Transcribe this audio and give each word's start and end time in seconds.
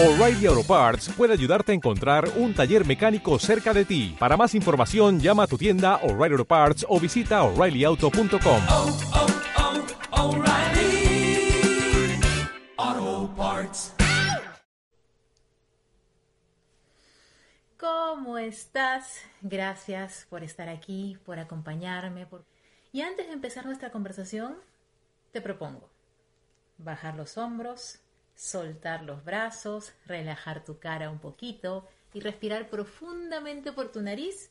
O'Reilly 0.00 0.46
Auto 0.46 0.62
Parts 0.62 1.08
puede 1.08 1.32
ayudarte 1.32 1.72
a 1.72 1.74
encontrar 1.74 2.28
un 2.36 2.54
taller 2.54 2.86
mecánico 2.86 3.36
cerca 3.40 3.74
de 3.74 3.84
ti. 3.84 4.14
Para 4.16 4.36
más 4.36 4.54
información, 4.54 5.18
llama 5.18 5.42
a 5.42 5.46
tu 5.48 5.58
tienda 5.58 5.96
O'Reilly 6.04 6.34
Auto 6.34 6.44
Parts 6.44 6.86
o 6.88 7.00
visita 7.00 7.42
oreillyauto.com. 7.42 8.62
oh, 8.68 8.96
oh, 10.12 10.36
O'Reilly 10.36 11.50
Auto 12.76 13.34
Parts. 13.34 13.92
¿Cómo 17.76 18.38
estás? 18.38 19.22
Gracias 19.42 20.28
por 20.30 20.44
estar 20.44 20.68
aquí, 20.68 21.18
por 21.26 21.40
acompañarme. 21.40 22.24
Por... 22.24 22.44
Y 22.92 23.00
antes 23.00 23.26
de 23.26 23.32
empezar 23.32 23.66
nuestra 23.66 23.90
conversación, 23.90 24.58
te 25.32 25.40
propongo 25.40 25.90
bajar 26.78 27.16
los 27.16 27.36
hombros, 27.36 27.98
soltar 28.38 29.02
los 29.02 29.24
brazos, 29.24 29.92
relajar 30.06 30.64
tu 30.64 30.78
cara 30.78 31.10
un 31.10 31.18
poquito 31.18 31.88
y 32.14 32.20
respirar 32.20 32.70
profundamente 32.70 33.72
por 33.72 33.90
tu 33.90 34.00
nariz 34.00 34.50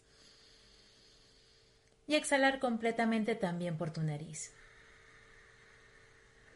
y 2.06 2.16
exhalar 2.16 2.60
completamente 2.60 3.34
también 3.36 3.78
por 3.78 3.92
tu 3.92 4.02
nariz. 4.02 4.54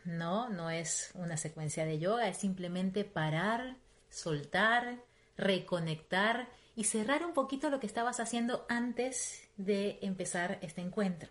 No, 0.04 0.50
no 0.50 0.70
es 0.70 1.12
una 1.14 1.38
secuencia 1.38 1.86
de 1.86 2.00
yoga, 2.00 2.28
es 2.28 2.38
simplemente 2.38 3.06
parar, 3.06 3.78
soltar, 4.10 5.02
reconectar 5.38 6.50
y 6.76 6.84
cerrar 6.84 7.26
un 7.26 7.34
poquito 7.34 7.70
lo 7.70 7.80
que 7.80 7.88
estabas 7.88 8.20
haciendo 8.20 8.66
antes 8.68 9.48
de 9.56 10.00
empezar 10.02 10.60
este 10.62 10.82
encuentro. 10.82 11.30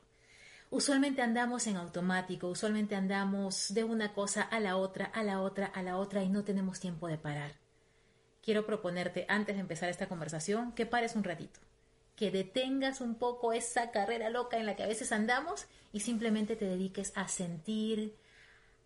Usualmente 0.73 1.21
andamos 1.21 1.67
en 1.67 1.77
automático, 1.77 2.47
usualmente 2.47 2.95
andamos 2.95 3.75
de 3.75 3.83
una 3.83 4.15
cosa 4.15 4.43
a 4.43 4.61
la 4.61 4.77
otra, 4.77 5.07
a 5.07 5.25
la 5.25 5.41
otra, 5.41 5.67
a 5.67 5.83
la 5.83 5.97
otra 5.97 6.23
y 6.23 6.29
no 6.29 6.45
tenemos 6.45 6.79
tiempo 6.79 7.09
de 7.09 7.19
parar. 7.19 7.55
Quiero 8.41 8.65
proponerte, 8.65 9.27
antes 9.29 9.57
de 9.57 9.63
empezar 9.63 9.89
esta 9.89 10.09
conversación, 10.09 10.71
que 10.73 10.87
pares 10.87 11.17
un 11.17 11.25
ratito, 11.25 11.59
que 12.15 12.31
detengas 12.31 13.01
un 13.01 13.17
poco 13.17 13.53
esa 13.53 13.91
carrera 13.91 14.31
loca 14.31 14.59
en 14.59 14.67
la 14.67 14.77
que 14.77 14.85
a 14.85 14.87
veces 14.87 15.11
andamos 15.11 15.67
y 15.93 16.01
simplemente 16.01 16.55
te 16.55 16.67
dediques 16.67 17.13
a 17.17 17.27
sentir, 17.27 18.17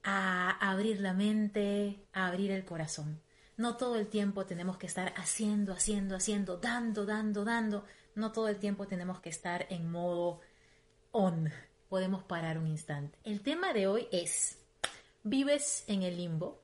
a 0.02 0.52
abrir 0.70 1.00
la 1.00 1.12
mente, 1.12 2.02
a 2.14 2.28
abrir 2.28 2.50
el 2.50 2.64
corazón. 2.64 3.20
No 3.58 3.76
todo 3.76 3.96
el 3.96 4.06
tiempo 4.06 4.46
tenemos 4.46 4.78
que 4.78 4.86
estar 4.86 5.12
haciendo, 5.18 5.74
haciendo, 5.74 6.16
haciendo, 6.16 6.56
dando, 6.56 7.04
dando, 7.04 7.44
dando. 7.44 7.84
No 8.14 8.32
todo 8.32 8.48
el 8.48 8.56
tiempo 8.56 8.86
tenemos 8.86 9.20
que 9.20 9.28
estar 9.28 9.66
en 9.68 9.90
modo 9.90 10.40
on 11.12 11.52
podemos 11.88 12.22
parar 12.22 12.58
un 12.58 12.66
instante. 12.66 13.18
El 13.24 13.40
tema 13.40 13.72
de 13.72 13.86
hoy 13.86 14.08
es, 14.12 14.58
¿vives 15.22 15.84
en 15.86 16.02
el 16.02 16.16
limbo? 16.16 16.62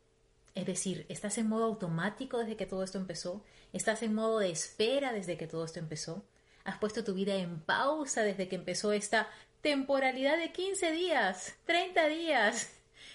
Es 0.54 0.66
decir, 0.66 1.06
¿estás 1.08 1.38
en 1.38 1.48
modo 1.48 1.64
automático 1.64 2.38
desde 2.38 2.56
que 2.56 2.66
todo 2.66 2.82
esto 2.82 2.98
empezó? 2.98 3.44
¿Estás 3.72 4.02
en 4.02 4.14
modo 4.14 4.40
de 4.40 4.50
espera 4.50 5.12
desde 5.12 5.36
que 5.36 5.46
todo 5.46 5.64
esto 5.64 5.78
empezó? 5.78 6.24
¿Has 6.64 6.78
puesto 6.78 7.04
tu 7.04 7.14
vida 7.14 7.36
en 7.36 7.60
pausa 7.60 8.22
desde 8.22 8.48
que 8.48 8.56
empezó 8.56 8.92
esta 8.92 9.28
temporalidad 9.60 10.38
de 10.38 10.52
15 10.52 10.92
días, 10.92 11.54
30 11.66 12.08
días, 12.08 12.72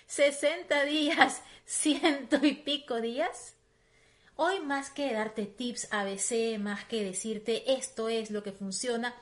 60 0.07 0.83
días, 0.85 1.41
ciento 1.65 2.37
y 2.45 2.53
pico 2.53 3.01
días? 3.01 3.55
Hoy 4.37 4.59
más 4.59 4.89
que 4.89 5.13
darte 5.13 5.45
tips 5.45 5.87
ABC, 5.91 6.59
más 6.59 6.83
que 6.85 7.03
decirte 7.03 7.73
esto 7.73 8.09
es 8.09 8.31
lo 8.31 8.43
que 8.43 8.51
funciona, 8.51 9.13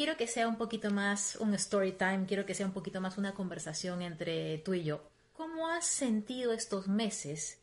quiero 0.00 0.16
que 0.16 0.26
sea 0.26 0.48
un 0.48 0.56
poquito 0.56 0.90
más 0.90 1.36
un 1.36 1.52
story 1.52 1.92
time, 1.92 2.24
quiero 2.26 2.46
que 2.46 2.54
sea 2.54 2.64
un 2.64 2.72
poquito 2.72 3.02
más 3.02 3.18
una 3.18 3.34
conversación 3.34 4.00
entre 4.00 4.56
tú 4.56 4.72
y 4.72 4.82
yo. 4.82 5.02
¿Cómo 5.34 5.68
has 5.68 5.84
sentido 5.84 6.54
estos 6.54 6.88
meses 6.88 7.58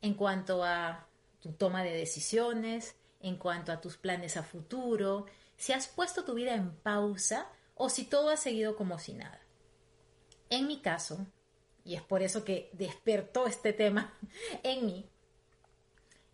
en 0.00 0.14
cuanto 0.14 0.62
a 0.62 1.08
tu 1.40 1.50
toma 1.50 1.82
de 1.82 1.90
decisiones, 1.90 2.94
en 3.18 3.34
cuanto 3.38 3.72
a 3.72 3.80
tus 3.80 3.96
planes 3.96 4.36
a 4.36 4.44
futuro, 4.44 5.26
si 5.56 5.72
has 5.72 5.88
puesto 5.88 6.24
tu 6.24 6.34
vida 6.34 6.54
en 6.54 6.70
pausa 6.76 7.48
o 7.74 7.88
si 7.88 8.04
todo 8.04 8.30
ha 8.30 8.36
seguido 8.36 8.76
como 8.76 9.00
si 9.00 9.14
nada? 9.14 9.40
En 10.48 10.68
mi 10.68 10.80
caso, 10.82 11.26
y 11.84 11.96
es 11.96 12.02
por 12.02 12.22
eso 12.22 12.44
que 12.44 12.70
despertó 12.72 13.48
este 13.48 13.72
tema 13.72 14.16
en 14.62 14.86
mí, 14.86 15.10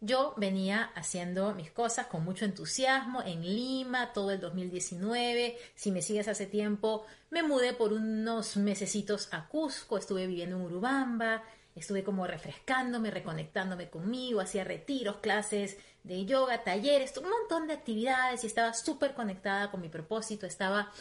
yo 0.00 0.34
venía 0.36 0.90
haciendo 0.94 1.54
mis 1.54 1.70
cosas 1.70 2.06
con 2.06 2.22
mucho 2.24 2.44
entusiasmo 2.44 3.22
en 3.22 3.42
Lima 3.42 4.12
todo 4.12 4.30
el 4.30 4.40
2019. 4.40 5.56
Si 5.74 5.90
me 5.90 6.02
sigues 6.02 6.28
hace 6.28 6.46
tiempo, 6.46 7.06
me 7.30 7.42
mudé 7.42 7.72
por 7.72 7.92
unos 7.92 8.56
mesecitos 8.56 9.28
a 9.32 9.48
Cusco, 9.48 9.96
estuve 9.96 10.26
viviendo 10.26 10.56
en 10.56 10.62
Urubamba, 10.62 11.42
estuve 11.74 12.04
como 12.04 12.26
refrescándome, 12.26 13.10
reconectándome 13.10 13.88
conmigo, 13.88 14.40
hacía 14.40 14.64
retiros, 14.64 15.16
clases 15.16 15.78
de 16.04 16.24
yoga, 16.24 16.62
talleres, 16.62 17.16
un 17.16 17.28
montón 17.28 17.66
de 17.66 17.74
actividades 17.74 18.44
y 18.44 18.46
estaba 18.46 18.74
súper 18.74 19.14
conectada 19.14 19.70
con 19.70 19.80
mi 19.80 19.88
propósito, 19.88 20.46
estaba 20.46 20.92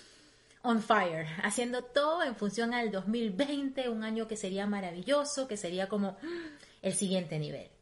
on 0.63 0.81
fire, 0.81 1.28
haciendo 1.44 1.84
todo 1.84 2.23
en 2.23 2.35
función 2.35 2.73
al 2.73 2.91
2020, 2.91 3.88
un 3.89 4.03
año 4.03 4.28
que 4.28 4.35
sería 4.35 4.66
maravilloso, 4.66 5.47
que 5.47 5.57
sería 5.57 5.88
como 5.88 6.17
el 6.81 6.94
siguiente 6.94 7.38
nivel. 7.38 7.74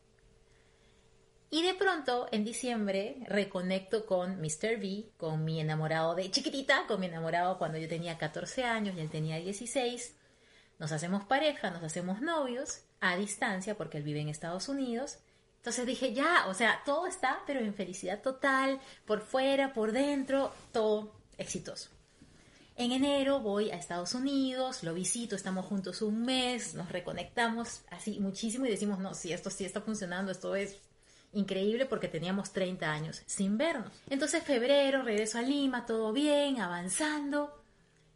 Y 1.54 1.62
de 1.62 1.76
pronto, 1.76 2.28
en 2.32 2.44
diciembre, 2.44 3.18
reconecto 3.28 4.08
con 4.08 4.42
Mr. 4.42 4.80
V, 4.80 5.12
con 5.18 5.46
mi 5.46 5.62
enamorado 5.62 6.16
de 6.16 6.32
chiquitita, 6.32 6.88
con 6.88 7.00
mi 7.00 7.06
enamorado 7.06 7.60
cuando 7.60 7.78
yo 7.78 7.88
tenía 7.88 8.18
14 8.18 8.64
años 8.64 8.96
y 8.98 9.02
él 9.02 9.12
tenía 9.12 9.38
16. 9.38 10.16
Nos 10.80 10.92
hacemos 10.92 11.26
pareja, 11.26 11.70
nos 11.70 11.84
hacemos 11.84 12.22
novios, 12.22 12.86
a 13.02 13.16
distancia, 13.18 13.78
porque 13.78 14.00
él 14.00 14.04
vive 14.04 14.22
en 14.22 14.30
Estados 14.30 14.68
Unidos. 14.68 15.20
Entonces 15.58 15.86
dije, 15.86 16.12
ya, 16.16 16.48
o 16.48 16.56
sea, 16.56 16.82
todo 16.88 17.06
está, 17.06 17.44
pero 17.46 17.60
en 17.60 17.76
felicidad 17.76 18.24
total, 18.24 18.80
por 19.06 19.22
fuera, 19.22 19.74
por 19.74 19.92
dentro, 19.92 20.52
todo 20.72 21.14
exitoso. 21.38 21.92
En 22.78 22.94
enero 22.94 23.42
voy 23.42 23.70
a 23.70 23.76
Estados 23.76 24.16
Unidos, 24.16 24.82
lo 24.82 24.96
visito, 24.96 25.36
estamos 25.36 25.68
juntos 25.68 26.02
un 26.02 26.26
mes, 26.26 26.74
nos 26.74 26.92
reconectamos 26.92 27.82
así 27.92 28.20
muchísimo 28.20 28.66
y 28.66 28.72
decimos, 28.72 28.98
no, 28.98 29.14
si 29.14 29.32
esto 29.34 29.52
sí 29.52 29.66
está 29.66 29.82
funcionando, 29.82 30.32
esto 30.32 30.56
es 30.56 30.80
increíble 31.34 31.86
porque 31.86 32.08
teníamos 32.08 32.54
30 32.54 32.92
años 32.92 33.24
sin 33.26 33.58
vernos. 33.58 33.92
Entonces 34.10 34.44
febrero 34.44 35.02
regreso 35.02 35.40
a 35.40 35.42
Lima, 35.42 35.86
todo 35.86 36.14
bien, 36.14 36.62
avanzando. 36.62 37.62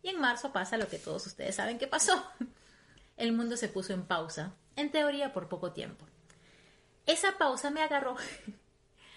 Y 0.02 0.10
en 0.10 0.20
marzo 0.20 0.54
pasa 0.54 0.78
lo 0.78 0.88
que 0.88 1.00
todos 1.00 1.26
ustedes 1.28 1.56
saben 1.56 1.78
que 1.78 1.88
pasó. 1.88 2.24
El 3.18 3.34
mundo 3.34 3.58
se 3.58 3.68
puso 3.68 3.94
en 3.94 4.06
pausa, 4.06 4.54
en 4.76 4.92
teoría 4.92 5.34
por 5.34 5.50
poco 5.50 5.72
tiempo. 5.72 6.06
Esa 7.06 7.38
pausa 7.38 7.72
me 7.72 7.82
agarró 7.82 8.16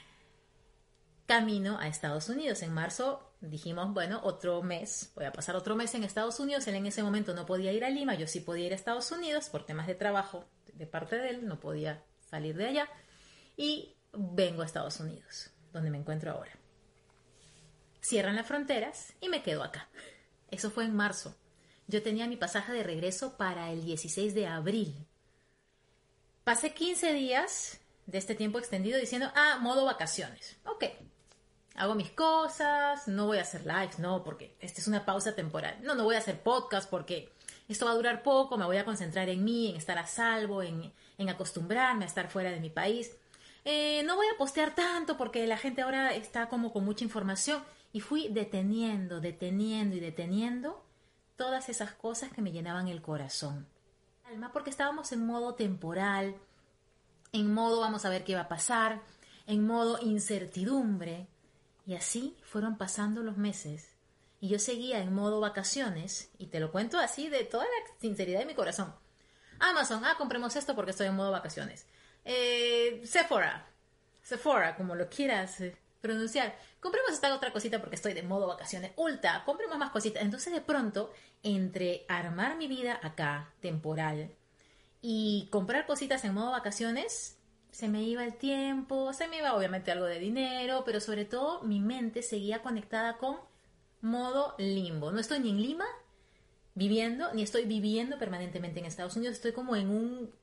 camino 1.27 1.79
a 1.79 1.87
Estados 1.87 2.29
Unidos. 2.31 2.63
En 2.63 2.73
marzo 2.73 3.31
dijimos, 3.41 3.93
bueno, 3.93 4.21
otro 4.25 4.63
mes, 4.63 5.13
voy 5.15 5.27
a 5.27 5.33
pasar 5.33 5.55
otro 5.55 5.77
mes 5.77 5.95
en 5.95 6.05
Estados 6.05 6.41
Unidos. 6.41 6.67
Él 6.67 6.77
en 6.77 6.87
ese 6.87 7.03
momento 7.03 7.35
no 7.35 7.45
podía 7.45 7.73
ir 7.73 7.85
a 7.85 7.91
Lima, 7.91 8.15
yo 8.15 8.27
sí 8.27 8.41
podía 8.41 8.67
ir 8.67 8.73
a 8.73 8.77
Estados 8.77 9.11
Unidos 9.13 9.51
por 9.51 9.67
temas 9.67 9.87
de 9.87 9.95
trabajo 9.95 10.45
de 10.73 10.87
parte 10.87 11.17
de 11.17 11.31
él, 11.31 11.47
no 11.47 11.61
podía 11.61 12.03
salir 12.31 12.57
de 12.57 12.67
allá 12.67 12.89
y 13.61 13.95
vengo 14.15 14.63
a 14.63 14.65
Estados 14.65 15.01
Unidos, 15.01 15.51
donde 15.75 15.91
me 15.91 15.99
encuentro 15.99 16.33
ahora. 16.33 16.53
Cierran 18.01 18.37
las 18.37 18.47
fronteras 18.47 19.13
y 19.21 19.29
me 19.29 19.43
quedo 19.43 19.63
acá. 19.63 19.91
Eso 20.51 20.71
fue 20.71 20.87
en 20.87 20.97
marzo. 20.97 21.37
Yo 21.87 22.03
tenía 22.03 22.27
mi 22.27 22.39
pasaje 22.39 22.73
de 22.73 22.83
regreso 22.83 23.37
para 23.37 23.71
el 23.71 23.85
16 23.85 24.33
de 24.33 24.47
abril. 24.47 25.07
Pasé 26.43 26.73
15 26.73 27.13
días 27.13 27.81
de 28.07 28.17
este 28.17 28.35
tiempo 28.35 28.59
extendido 28.59 28.99
diciendo, 28.99 29.31
ah, 29.35 29.59
modo 29.61 29.85
vacaciones. 29.85 30.57
Ok, 30.65 30.85
hago 31.75 31.95
mis 31.95 32.13
cosas, 32.13 33.09
no 33.09 33.27
voy 33.27 33.37
a 33.37 33.43
hacer 33.43 33.67
lives, 33.67 33.99
no, 33.99 34.25
porque 34.25 34.57
esta 34.61 34.81
es 34.81 34.89
una 34.89 35.05
pausa 35.05 35.35
temporal. 35.35 35.77
No, 35.83 35.95
no 35.95 36.05
voy 36.05 36.15
a 36.15 36.21
hacer 36.21 36.41
podcast 36.41 36.89
porque 36.89 37.31
esto 37.69 37.85
va 37.85 37.93
a 37.93 37.97
durar 37.97 38.23
poco, 38.23 38.57
me 38.57 38.65
voy 38.65 38.79
a 38.79 38.87
concentrar 38.87 39.29
en 39.29 39.45
mí, 39.45 39.69
en 39.69 39.77
estar 39.77 39.99
a 39.99 40.07
salvo, 40.07 40.63
en, 40.63 40.91
en 41.19 41.29
acostumbrarme 41.29 42.05
a 42.05 42.09
estar 42.09 42.31
fuera 42.31 42.53
de 42.53 42.61
mi 42.61 42.71
país. 42.71 43.19
Eh, 43.65 44.03
no 44.05 44.17
voy 44.17 44.27
a 44.33 44.39
postear 44.39 44.75
tanto 44.75 45.17
porque 45.17 45.47
la 45.47 45.59
gente 45.59 45.83
ahora 45.83 46.15
está 46.15 46.49
como 46.49 46.73
con 46.73 46.85
mucha 46.85 47.05
información 47.05 47.63
y 47.93 48.01
fui 48.01 48.29
deteniendo, 48.29 49.21
deteniendo 49.21 49.97
y 49.97 50.01
deteniendo 50.01 50.83
todas 51.37 51.69
esas 51.69 51.93
cosas 51.93 52.33
que 52.33 52.43
me 52.43 52.53
llenaban 52.53 52.89
el 52.89 53.03
corazón. 53.03 53.67
Alma, 54.25 54.53
porque 54.53 54.71
estábamos 54.71 55.13
en 55.13 55.27
modo 55.27 55.55
temporal, 55.55 56.37
en 57.33 57.53
modo 57.53 57.81
vamos 57.81 58.05
a 58.05 58.11
ver 58.11 58.25
qué 58.25 58.35
va 58.35 58.43
a 58.43 58.49
pasar, 58.49 59.01
en 59.47 59.67
modo 59.67 59.99
incertidumbre. 60.01 61.27
Y 61.87 61.95
así 61.95 62.37
fueron 62.43 62.77
pasando 62.77 63.23
los 63.23 63.37
meses. 63.37 63.91
Y 64.41 64.49
yo 64.49 64.59
seguía 64.59 65.01
en 65.01 65.13
modo 65.13 65.41
vacaciones, 65.41 66.31
y 66.39 66.47
te 66.47 66.61
lo 66.61 66.71
cuento 66.71 66.99
así 66.99 67.29
de 67.29 67.45
toda 67.45 67.65
la 67.65 68.01
sinceridad 68.01 68.41
de 68.41 68.47
mi 68.47 68.55
corazón. 68.55 68.95
Amazon, 69.59 70.05
ah, 70.05 70.15
compremos 70.17 70.57
esto 70.57 70.75
porque 70.75 70.93
estoy 70.93 71.09
en 71.09 71.17
modo 71.17 71.31
vacaciones 71.31 71.87
eh, 72.25 73.01
Sephora, 73.05 73.67
Sephora, 74.23 74.77
como 74.77 74.95
lo 74.95 75.09
quieras 75.09 75.61
eh, 75.61 75.77
pronunciar. 76.01 76.57
Compremos 76.81 77.13
esta 77.13 77.35
otra 77.35 77.53
cosita 77.53 77.81
porque 77.81 77.97
estoy 77.97 78.15
de 78.15 78.23
modo 78.23 78.47
vacaciones. 78.47 78.93
Ulta, 78.97 79.43
compremos 79.45 79.79
más 79.79 79.91
cositas. 79.91 80.23
Entonces 80.23 80.53
de 80.53 80.61
pronto, 80.61 81.13
entre 81.43 82.05
armar 82.09 82.57
mi 82.57 82.69
vida 82.69 82.99
acá, 83.03 83.53
temporal, 83.61 84.31
y 85.03 85.49
comprar 85.51 85.87
cositas 85.87 86.25
en 86.25 86.35
modo 86.35 86.51
vacaciones, 86.51 87.37
Se 87.71 87.89
me 87.89 88.03
iba 88.03 88.25
el 88.25 88.35
tiempo, 88.35 89.13
se 89.13 89.29
me 89.29 89.39
iba 89.39 89.55
obviamente 89.55 89.93
algo 89.93 90.07
de 90.07 90.19
dinero, 90.19 90.83
pero 90.85 91.01
sobre 91.01 91.25
todo 91.25 91.63
mi 91.63 91.79
mente 91.79 92.21
seguía 92.23 92.63
conectada 92.63 93.17
con 93.17 93.37
modo 94.01 94.55
limbo. 94.59 95.13
No 95.13 95.21
estoy 95.21 95.39
ni 95.39 95.51
en 95.51 95.63
Lima 95.63 95.87
viviendo, 96.75 97.33
ni 97.33 97.43
estoy 97.43 97.67
viviendo 97.67 98.19
permanentemente 98.19 98.81
en 98.81 98.87
Estados 98.87 99.17
Unidos, 99.17 99.37
estoy 99.37 99.53
como 99.53 99.77
en 99.77 99.89
un, 99.89 100.35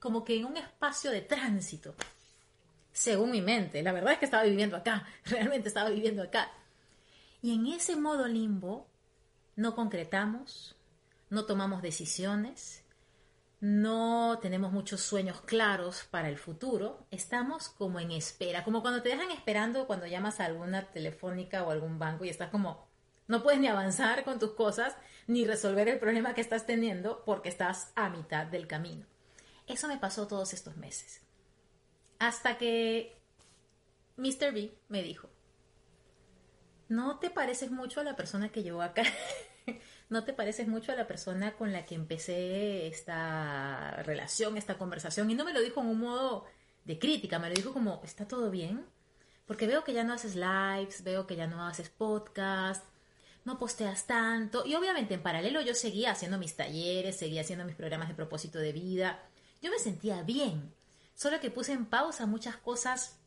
como 0.00 0.24
que 0.24 0.36
en 0.36 0.46
un 0.46 0.56
espacio 0.56 1.10
de 1.10 1.20
tránsito, 1.20 1.94
según 2.92 3.30
mi 3.30 3.42
mente. 3.42 3.82
La 3.82 3.92
verdad 3.92 4.14
es 4.14 4.18
que 4.18 4.24
estaba 4.24 4.42
viviendo 4.42 4.76
acá, 4.76 5.06
realmente 5.24 5.68
estaba 5.68 5.90
viviendo 5.90 6.22
acá. 6.22 6.50
Y 7.42 7.54
en 7.54 7.66
ese 7.66 7.96
modo 7.96 8.26
limbo 8.26 8.88
no 9.56 9.76
concretamos, 9.76 10.76
no 11.28 11.44
tomamos 11.44 11.82
decisiones, 11.82 12.82
no 13.60 14.38
tenemos 14.40 14.72
muchos 14.72 15.02
sueños 15.02 15.42
claros 15.42 16.04
para 16.10 16.30
el 16.30 16.38
futuro, 16.38 17.06
estamos 17.10 17.68
como 17.68 18.00
en 18.00 18.10
espera, 18.10 18.64
como 18.64 18.80
cuando 18.80 19.02
te 19.02 19.10
dejan 19.10 19.30
esperando 19.30 19.86
cuando 19.86 20.06
llamas 20.06 20.40
a 20.40 20.46
alguna 20.46 20.90
telefónica 20.90 21.62
o 21.62 21.70
algún 21.70 21.98
banco 21.98 22.24
y 22.24 22.30
estás 22.30 22.48
como, 22.48 22.88
no 23.26 23.42
puedes 23.42 23.60
ni 23.60 23.68
avanzar 23.68 24.24
con 24.24 24.38
tus 24.38 24.52
cosas 24.52 24.96
ni 25.26 25.44
resolver 25.44 25.88
el 25.88 25.98
problema 25.98 26.34
que 26.34 26.40
estás 26.40 26.64
teniendo 26.66 27.22
porque 27.24 27.50
estás 27.50 27.92
a 27.96 28.08
mitad 28.08 28.46
del 28.46 28.66
camino. 28.66 29.06
Eso 29.70 29.88
me 29.88 29.98
pasó 29.98 30.26
todos 30.26 30.52
estos 30.52 30.76
meses. 30.76 31.20
Hasta 32.18 32.58
que 32.58 33.22
Mr. 34.16 34.52
B 34.52 34.76
me 34.88 35.02
dijo, 35.02 35.30
no 36.88 37.20
te 37.20 37.30
pareces 37.30 37.70
mucho 37.70 38.00
a 38.00 38.04
la 38.04 38.16
persona 38.16 38.50
que 38.50 38.64
llegó 38.64 38.82
acá. 38.82 39.04
no 40.08 40.24
te 40.24 40.32
pareces 40.32 40.66
mucho 40.66 40.90
a 40.90 40.96
la 40.96 41.06
persona 41.06 41.52
con 41.56 41.72
la 41.72 41.86
que 41.86 41.94
empecé 41.94 42.88
esta 42.88 44.02
relación, 44.02 44.56
esta 44.56 44.76
conversación. 44.76 45.30
Y 45.30 45.34
no 45.34 45.44
me 45.44 45.52
lo 45.52 45.60
dijo 45.60 45.80
en 45.80 45.86
un 45.86 46.00
modo 46.00 46.46
de 46.84 46.98
crítica, 46.98 47.38
me 47.38 47.48
lo 47.48 47.54
dijo 47.54 47.72
como, 47.72 48.00
¿está 48.04 48.26
todo 48.26 48.50
bien? 48.50 48.84
Porque 49.46 49.68
veo 49.68 49.84
que 49.84 49.92
ya 49.92 50.02
no 50.02 50.14
haces 50.14 50.34
lives, 50.34 51.04
veo 51.04 51.28
que 51.28 51.36
ya 51.36 51.46
no 51.46 51.64
haces 51.64 51.90
podcast, 51.90 52.84
no 53.44 53.56
posteas 53.56 54.08
tanto. 54.08 54.66
Y 54.66 54.74
obviamente 54.74 55.14
en 55.14 55.22
paralelo 55.22 55.60
yo 55.60 55.74
seguía 55.74 56.10
haciendo 56.10 56.38
mis 56.38 56.56
talleres, 56.56 57.16
seguía 57.16 57.42
haciendo 57.42 57.64
mis 57.64 57.76
programas 57.76 58.08
de 58.08 58.14
propósito 58.14 58.58
de 58.58 58.72
vida. 58.72 59.29
Yo 59.60 59.70
me 59.70 59.78
sentía 59.78 60.22
bien, 60.22 60.74
solo 61.14 61.40
que 61.40 61.50
puse 61.50 61.72
en 61.72 61.86
pausa 61.86 62.26
muchas 62.26 62.56
cosas 62.56 63.18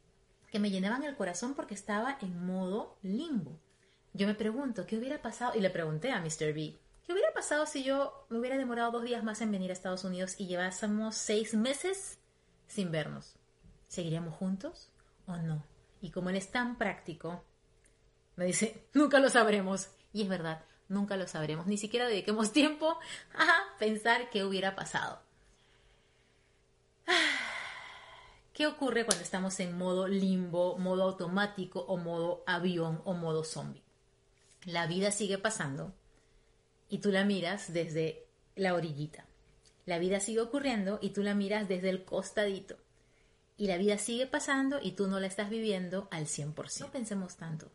que 0.51 0.59
me 0.59 0.69
llenaban 0.69 1.03
el 1.03 1.15
corazón 1.15 1.53
porque 1.53 1.73
estaba 1.73 2.17
en 2.21 2.45
modo 2.45 2.97
limbo. 3.01 3.59
Yo 4.13 4.27
me 4.27 4.35
pregunto, 4.35 4.85
¿qué 4.85 4.97
hubiera 4.97 5.21
pasado? 5.21 5.53
Y 5.55 5.61
le 5.61 5.69
pregunté 5.69 6.11
a 6.11 6.19
Mr. 6.19 6.53
B, 6.53 6.77
¿qué 7.03 7.11
hubiera 7.11 7.33
pasado 7.33 7.65
si 7.65 7.83
yo 7.83 8.25
me 8.29 8.39
hubiera 8.39 8.57
demorado 8.57 8.91
dos 8.91 9.03
días 9.03 9.23
más 9.23 9.41
en 9.41 9.51
venir 9.51 9.71
a 9.71 9.73
Estados 9.73 10.03
Unidos 10.03 10.35
y 10.37 10.47
llevásemos 10.47 11.15
seis 11.15 11.55
meses 11.55 12.19
sin 12.67 12.91
vernos? 12.91 13.35
¿Seguiríamos 13.87 14.35
juntos 14.35 14.91
o 15.25 15.37
no? 15.37 15.65
Y 16.01 16.11
como 16.11 16.29
él 16.29 16.35
es 16.35 16.51
tan 16.51 16.77
práctico, 16.77 17.43
me 18.35 18.45
dice, 18.45 18.87
nunca 18.93 19.19
lo 19.19 19.29
sabremos. 19.29 19.89
Y 20.11 20.23
es 20.23 20.29
verdad, 20.29 20.63
nunca 20.87 21.17
lo 21.17 21.27
sabremos. 21.27 21.65
Ni 21.67 21.77
siquiera 21.77 22.07
dediquemos 22.07 22.51
tiempo 22.53 22.99
a 23.35 23.77
pensar 23.79 24.29
qué 24.29 24.43
hubiera 24.43 24.75
pasado. 24.75 25.21
¿Qué 28.53 28.67
ocurre 28.67 29.03
cuando 29.03 29.23
estamos 29.23 29.59
en 29.59 29.75
modo 29.75 30.07
limbo, 30.07 30.77
modo 30.77 31.03
automático 31.03 31.79
o 31.79 31.97
modo 31.97 32.43
avión 32.45 33.01
o 33.03 33.15
modo 33.15 33.43
zombie? 33.43 33.81
La 34.65 34.85
vida 34.85 35.09
sigue 35.09 35.39
pasando 35.39 35.91
y 36.87 36.99
tú 36.99 37.11
la 37.11 37.25
miras 37.25 37.73
desde 37.73 38.27
la 38.55 38.75
orillita. 38.75 39.25
La 39.85 39.97
vida 39.97 40.19
sigue 40.19 40.41
ocurriendo 40.41 40.99
y 41.01 41.09
tú 41.09 41.23
la 41.23 41.33
miras 41.33 41.67
desde 41.67 41.89
el 41.89 42.05
costadito. 42.05 42.77
Y 43.57 43.65
la 43.65 43.77
vida 43.77 43.97
sigue 43.97 44.27
pasando 44.27 44.79
y 44.79 44.91
tú 44.91 45.07
no 45.07 45.19
la 45.19 45.25
estás 45.25 45.49
viviendo 45.49 46.07
al 46.11 46.27
100%. 46.27 46.79
No 46.81 46.91
pensemos 46.91 47.37
tanto. 47.37 47.71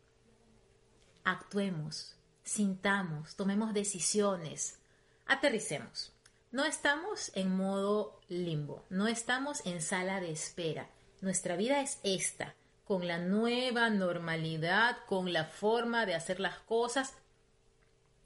Actuemos, 1.25 2.15
sintamos, 2.45 3.35
tomemos 3.35 3.75
decisiones, 3.75 4.79
aterricemos. 5.27 6.13
No 6.51 6.65
estamos 6.65 7.31
en 7.35 7.55
modo 7.55 8.23
limbo, 8.29 8.83
no 8.89 9.07
estamos 9.07 9.65
en 9.67 9.83
sala 9.83 10.19
de 10.19 10.31
espera. 10.31 10.89
Nuestra 11.21 11.57
vida 11.57 11.83
es 11.83 12.01
esta, 12.05 12.55
con 12.87 13.07
la 13.07 13.19
nueva 13.19 13.91
normalidad, 13.91 14.97
con 15.07 15.35
la 15.35 15.45
forma 15.45 16.07
de 16.07 16.15
hacer 16.15 16.41
las 16.41 16.59
cosas. 16.61 17.13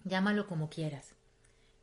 Llámalo 0.05 0.47
como 0.47 0.71
quieras. 0.71 1.17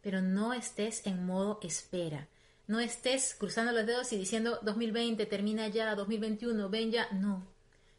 Pero 0.02 0.22
no 0.22 0.54
estés 0.54 1.06
en 1.06 1.26
modo 1.26 1.60
espera. 1.62 2.30
No 2.68 2.80
estés 2.80 3.36
cruzando 3.36 3.74
los 3.74 3.86
dedos 3.86 4.14
y 4.14 4.18
diciendo 4.18 4.60
2020 4.62 5.26
termina 5.26 5.68
ya, 5.68 5.94
2021 5.94 6.70
ven 6.70 6.92
ya. 6.92 7.10
No. 7.12 7.46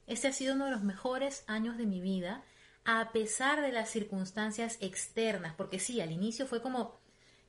Este 0.07 0.29
ha 0.29 0.33
sido 0.33 0.55
uno 0.55 0.65
de 0.65 0.71
los 0.71 0.83
mejores 0.83 1.45
años 1.47 1.77
de 1.77 1.85
mi 1.85 2.01
vida, 2.01 2.43
a 2.87 3.13
pesar 3.13 3.61
de 3.61 3.73
las 3.73 3.91
circunstancias 3.91 4.79
externas. 4.81 5.55
Porque 5.57 5.79
sí, 5.79 6.01
al 6.01 6.11
inicio 6.11 6.47
fue 6.47 6.63
como, 6.63 6.99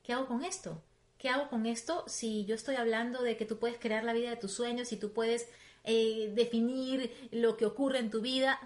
¿qué 0.02 0.12
hago 0.12 0.26
con 0.26 0.44
esto? 0.44 0.82
¿Qué 1.18 1.28
hago 1.28 1.48
con 1.48 1.66
esto 1.66 2.04
si 2.08 2.44
yo 2.46 2.54
estoy 2.54 2.76
hablando 2.76 3.22
de 3.22 3.36
que 3.36 3.44
tú 3.44 3.58
puedes 3.58 3.78
crear 3.78 4.02
la 4.02 4.12
vida 4.12 4.30
de 4.30 4.36
tus 4.36 4.52
sueños 4.52 4.92
y 4.92 4.96
tú 4.96 5.12
puedes 5.12 5.48
eh, 5.84 6.32
definir 6.34 7.28
lo 7.30 7.56
que 7.56 7.64
ocurre 7.64 8.00
en 8.00 8.10
tu 8.10 8.20
vida? 8.20 8.58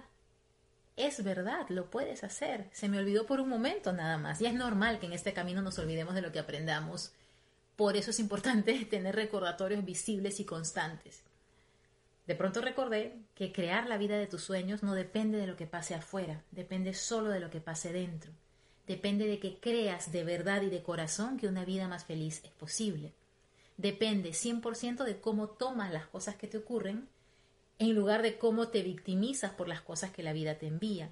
Es 0.97 1.23
verdad, 1.23 1.67
lo 1.69 1.91
puedes 1.91 2.25
hacer. 2.25 2.71
Se 2.73 2.89
me 2.89 2.99
olvidó 2.99 3.27
por 3.27 3.41
un 3.41 3.51
momento 3.51 3.93
nada 3.93 4.17
más. 4.17 4.41
Y 4.41 4.47
es 4.47 4.55
normal 4.55 4.99
que 4.99 5.05
en 5.05 5.13
este 5.13 5.35
camino 5.35 5.61
nos 5.61 5.79
olvidemos 5.79 6.15
de 6.15 6.23
lo 6.23 6.33
que 6.33 6.39
aprendamos. 6.39 7.13
Por 7.77 7.99
eso 7.99 8.11
es 8.11 8.21
importante 8.21 8.73
tener 8.91 9.15
recordatorios 9.15 9.85
visibles 9.85 10.41
y 10.41 10.47
constantes. 10.47 11.23
De 12.27 12.35
pronto 12.35 12.63
recordé 12.63 13.19
que 13.35 13.53
crear 13.53 13.87
la 13.87 13.99
vida 13.99 14.17
de 14.17 14.27
tus 14.27 14.43
sueños 14.43 14.83
no 14.83 14.95
depende 14.95 15.37
de 15.37 15.47
lo 15.47 15.57
que 15.57 15.67
pase 15.67 15.95
afuera, 15.95 16.43
depende 16.51 16.95
solo 16.95 17.29
de 17.29 17.41
lo 17.41 17.51
que 17.51 17.61
pase 17.61 17.93
dentro 17.93 18.33
depende 18.87 19.27
de 19.27 19.39
que 19.39 19.59
creas 19.59 20.13
de 20.13 20.25
verdad 20.25 20.63
y 20.63 20.71
de 20.71 20.83
corazón 20.83 21.39
que 21.39 21.49
una 21.49 21.65
vida 21.65 21.89
más 21.89 22.05
feliz 22.05 22.41
es 22.45 22.53
posible. 22.53 23.13
Depende 23.77 24.31
100% 24.31 25.05
de 25.05 25.21
cómo 25.21 25.49
tomas 25.49 25.93
las 25.93 26.07
cosas 26.07 26.37
que 26.37 26.47
te 26.47 26.59
ocurren 26.59 27.09
en 27.79 27.95
lugar 27.95 28.23
de 28.23 28.39
cómo 28.39 28.69
te 28.69 28.83
victimizas 28.83 29.53
por 29.53 29.69
las 29.69 29.83
cosas 29.83 30.11
que 30.11 30.23
la 30.23 30.33
vida 30.33 30.59
te 30.59 30.67
envía. 30.67 31.11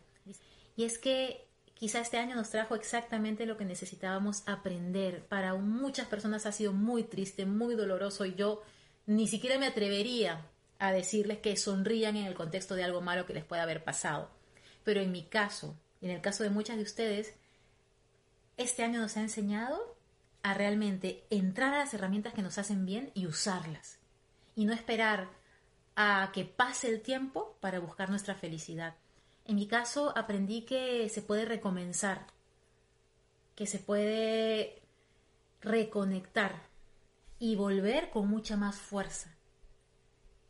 Y 0.77 0.85
es 0.85 0.99
que 0.99 1.47
quizá 1.75 2.01
este 2.01 2.17
año 2.17 2.37
nos 2.37 2.51
trajo 2.51 2.75
exactamente 2.75 3.47
lo 3.47 3.57
que 3.57 3.65
necesitábamos 3.65 4.43
aprender. 4.47 5.25
Para 5.27 5.55
muchas 5.55 6.07
personas 6.07 6.47
ha 6.47 6.53
sido 6.53 6.73
muy 6.73 7.05
triste, 7.05 7.45
muy 7.45 7.75
doloroso 7.75 8.25
y 8.25 8.35
yo 8.35 8.63
ni 9.07 9.29
siquiera 9.29 9.59
me 9.59 9.67
atrevería 9.67 10.47
a 10.79 10.93
decirles 10.93 11.39
que 11.39 11.57
sonrían 11.57 12.17
en 12.17 12.25
el 12.25 12.35
contexto 12.35 12.75
de 12.75 12.85
algo 12.85 13.01
malo 13.01 13.27
que 13.27 13.35
les 13.35 13.45
pueda 13.45 13.63
haber 13.63 13.85
pasado. 13.85 14.31
Pero 14.85 15.01
en 15.01 15.13
mi 15.13 15.25
caso, 15.25 15.77
y 16.01 16.07
en 16.07 16.13
el 16.13 16.21
caso 16.21 16.43
de 16.43 16.51
muchas 16.51 16.77
de 16.77 16.83
ustedes, 16.83 17.35
este 18.57 18.83
año 18.83 19.01
nos 19.01 19.17
ha 19.17 19.21
enseñado 19.21 19.97
a 20.43 20.55
realmente 20.55 21.25
entrar 21.31 21.75
a 21.75 21.79
las 21.79 21.95
herramientas 21.95 22.35
que 22.35 22.43
nos 22.43 22.59
hacen 22.59 22.87
bien 22.87 23.11
y 23.15 23.27
usarlas. 23.27 23.99
Y 24.55 24.67
no 24.67 24.73
esperar 24.73 25.29
a 25.97 26.31
que 26.33 26.45
pase 26.45 26.89
el 26.89 27.01
tiempo 27.01 27.57
para 27.61 27.81
buscar 27.81 28.11
nuestra 28.11 28.35
felicidad. 28.35 28.95
En 29.45 29.57
mi 29.57 29.67
caso 29.67 30.17
aprendí 30.17 30.63
que 30.63 31.09
se 31.09 31.23
puede 31.23 31.45
recomenzar, 31.45 32.27
que 33.55 33.67
se 33.67 33.79
puede 33.79 34.83
reconectar 35.61 36.63
y 37.39 37.57
volver 37.57 38.11
con 38.11 38.29
mucha 38.29 38.57
más 38.57 38.77
fuerza. 38.77 39.35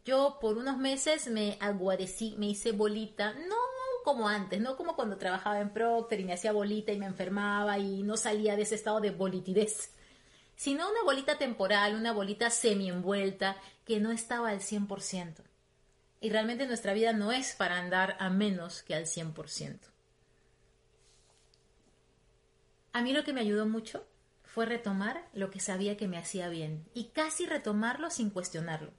Yo 0.05 0.39
por 0.41 0.59
unos 0.59 0.77
meses 0.77 1.29
me 1.29 1.57
aguadecí, 1.61 2.35
me 2.39 2.47
hice 2.47 2.73
bolita, 2.73 3.33
no 3.33 3.57
como 4.05 4.29
antes, 4.29 4.61
no 4.61 4.77
como 4.77 4.95
cuando 4.95 5.17
trabajaba 5.17 5.59
en 5.59 5.71
Procter 5.71 6.21
y 6.21 6.25
me 6.25 6.35
hacía 6.35 6.53
bolita 6.53 6.93
y 6.93 6.99
me 6.99 7.07
enfermaba 7.07 7.79
y 7.79 8.05
no 8.05 8.17
salía 8.17 8.55
de 8.55 8.63
ese 8.63 8.77
estado 8.77 9.01
de 9.01 9.11
bolitidez, 9.11 9.93
sino 10.55 10.89
una 10.89 11.03
bolita 11.03 11.39
temporal, 11.39 11.97
una 11.97 12.13
bolita 12.13 12.51
semi 12.51 12.89
envuelta 12.89 13.57
que 13.85 13.99
no 13.99 14.13
estaba 14.13 14.51
al 14.51 14.61
100%. 14.61 15.43
Y 16.21 16.31
realmente 16.31 16.67
nuestra 16.67 16.93
vida 16.93 17.13
no 17.13 17.33
es 17.33 17.55
para 17.55 17.79
andar 17.79 18.17
a 18.21 18.31
menos 18.31 18.83
que 18.83 18.95
al 18.95 19.07
100%. 19.07 19.81
A 22.93 23.03
mí 23.03 23.13
lo 23.13 23.25
que 23.25 23.33
me 23.33 23.41
ayudó 23.41 23.67
mucho 23.67 24.07
fue 24.45 24.67
retomar 24.67 25.29
lo 25.33 25.51
que 25.51 25.59
sabía 25.59 25.97
que 25.97 26.07
me 26.07 26.17
hacía 26.17 26.49
bien 26.49 26.87
y 26.95 27.07
casi 27.07 27.45
retomarlo 27.45 28.09
sin 28.11 28.31
cuestionarlo. 28.31 28.93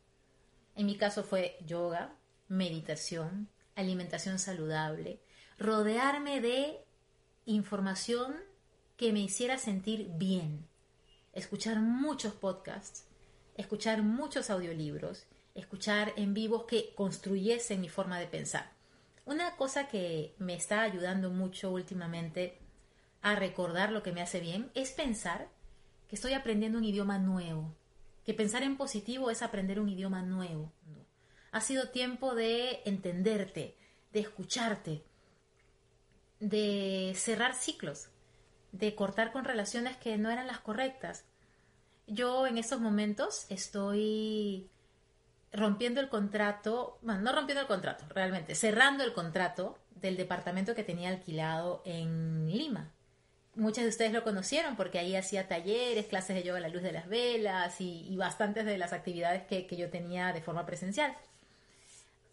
En 0.76 0.86
mi 0.86 0.98
caso 0.98 1.24
fue 1.24 1.58
yoga, 1.66 2.14
meditación, 2.50 3.48
alimentación 3.76 4.40
saludable, 4.40 5.20
rodearme 5.58 6.42
de 6.42 6.84
información 7.46 8.36
que 8.98 9.14
me 9.14 9.20
hiciera 9.20 9.58
sentir 9.58 10.10
bien, 10.18 10.66
escuchar 11.34 11.80
muchos 11.80 12.34
podcasts, 12.34 13.06
escuchar 13.58 14.02
muchos 14.02 14.50
audiolibros, 14.50 15.26
escuchar 15.54 16.14
en 16.16 16.34
vivos 16.34 16.64
que 16.66 16.94
construyesen 16.96 17.82
mi 17.82 17.90
forma 17.90 18.20
de 18.20 18.28
pensar. 18.28 18.72
Una 19.26 19.56
cosa 19.56 19.88
que 19.88 20.36
me 20.38 20.54
está 20.54 20.82
ayudando 20.82 21.30
mucho 21.30 21.72
últimamente 21.72 22.60
a 23.22 23.36
recordar 23.36 23.92
lo 23.92 24.04
que 24.04 24.12
me 24.12 24.22
hace 24.22 24.40
bien 24.40 24.70
es 24.76 24.92
pensar 24.92 25.50
que 26.08 26.16
estoy 26.16 26.34
aprendiendo 26.34 26.78
un 26.78 26.84
idioma 26.84 27.18
nuevo. 27.18 27.76
que 28.24 28.34
pensar 28.34 28.64
en 28.64 28.76
positivo 28.76 29.30
es 29.30 29.44
aprender 29.44 29.80
un 29.80 29.88
idioma 29.88 30.24
nuevo. 30.24 30.72
Ha 31.56 31.62
sido 31.62 31.88
tiempo 31.88 32.36
de 32.36 32.82
entenderte, 32.84 33.78
de 34.12 34.20
escucharte, 34.20 35.06
de 36.42 37.14
cerrar 37.16 37.56
ciclos, 37.56 38.10
de 38.74 38.94
cortar 38.94 39.32
con 39.32 39.46
relaciones 39.46 39.96
que 39.96 40.18
no 40.18 40.30
eran 40.30 40.48
las 40.48 40.60
correctas. 40.60 41.24
Yo 42.08 42.46
en 42.46 42.58
estos 42.58 42.82
momentos 42.82 43.46
estoy 43.48 44.70
rompiendo 45.54 46.02
el 46.02 46.10
contrato, 46.10 47.00
bueno, 47.02 47.22
no 47.22 47.32
rompiendo 47.32 47.62
el 47.62 47.68
contrato, 47.68 48.04
realmente, 48.10 48.54
cerrando 48.54 49.06
el 49.06 49.14
contrato 49.14 49.80
del 49.92 50.18
departamento 50.18 50.76
que 50.76 50.84
tenía 50.84 51.08
alquilado 51.08 51.82
en 51.86 52.52
Lima. 52.52 52.92
Muchas 53.56 53.86
de 53.86 53.92
ustedes 53.92 54.12
lo 54.12 54.26
conocieron 54.26 54.76
porque 54.76 55.00
ahí 55.00 55.16
hacía 55.16 55.48
talleres, 55.48 56.08
clases 56.08 56.36
de 56.36 56.44
yoga 56.44 56.58
a 56.58 56.64
la 56.64 56.68
luz 56.68 56.82
de 56.82 56.92
las 56.92 57.08
velas 57.08 57.80
y, 57.80 58.14
bastantes 58.18 58.66
de 58.66 58.78
las 58.78 58.92
actividades 58.92 59.44
que, 59.44 59.66
que 59.66 59.78
yo 59.78 59.90
tenía 59.90 60.34
de 60.34 60.42
forma 60.42 60.66
presencial 60.66 61.16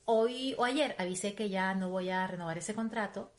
hoy 0.04 0.54
o 0.58 0.64
ayer 0.64 0.94
avisé 0.98 1.34
que 1.34 1.48
ya 1.48 1.74
no 1.74 1.90
voy 1.90 2.10
a 2.10 2.26
renovar 2.26 2.58
ese 2.58 2.74
contrato 2.74 3.32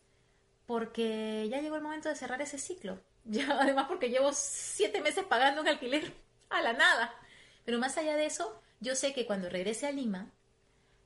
porque 0.66 1.48
ya 1.50 1.62
llegó 1.62 1.76
el 1.76 1.82
momento 1.82 2.10
de 2.10 2.16
cerrar 2.16 2.42
ese 2.42 2.58
ciclo. 2.58 3.00
Ya, 3.26 3.58
además 3.62 3.86
porque 3.88 4.10
llevo 4.10 4.32
siete 4.34 5.00
meses 5.00 5.24
pagando 5.24 5.62
un 5.62 5.68
alquiler 5.70 6.14
a 6.50 6.62
la 6.62 6.74
nada. 6.74 7.16
Pero 7.64 7.80
más 7.80 7.98
allá 7.98 8.18
de 8.18 8.26
eso, 8.26 8.62
yo 8.82 8.96
sé 8.96 9.14
que 9.14 9.26
cuando 9.26 9.50
regrese 9.50 9.88
a 9.88 9.94
Lima, 9.94 10.30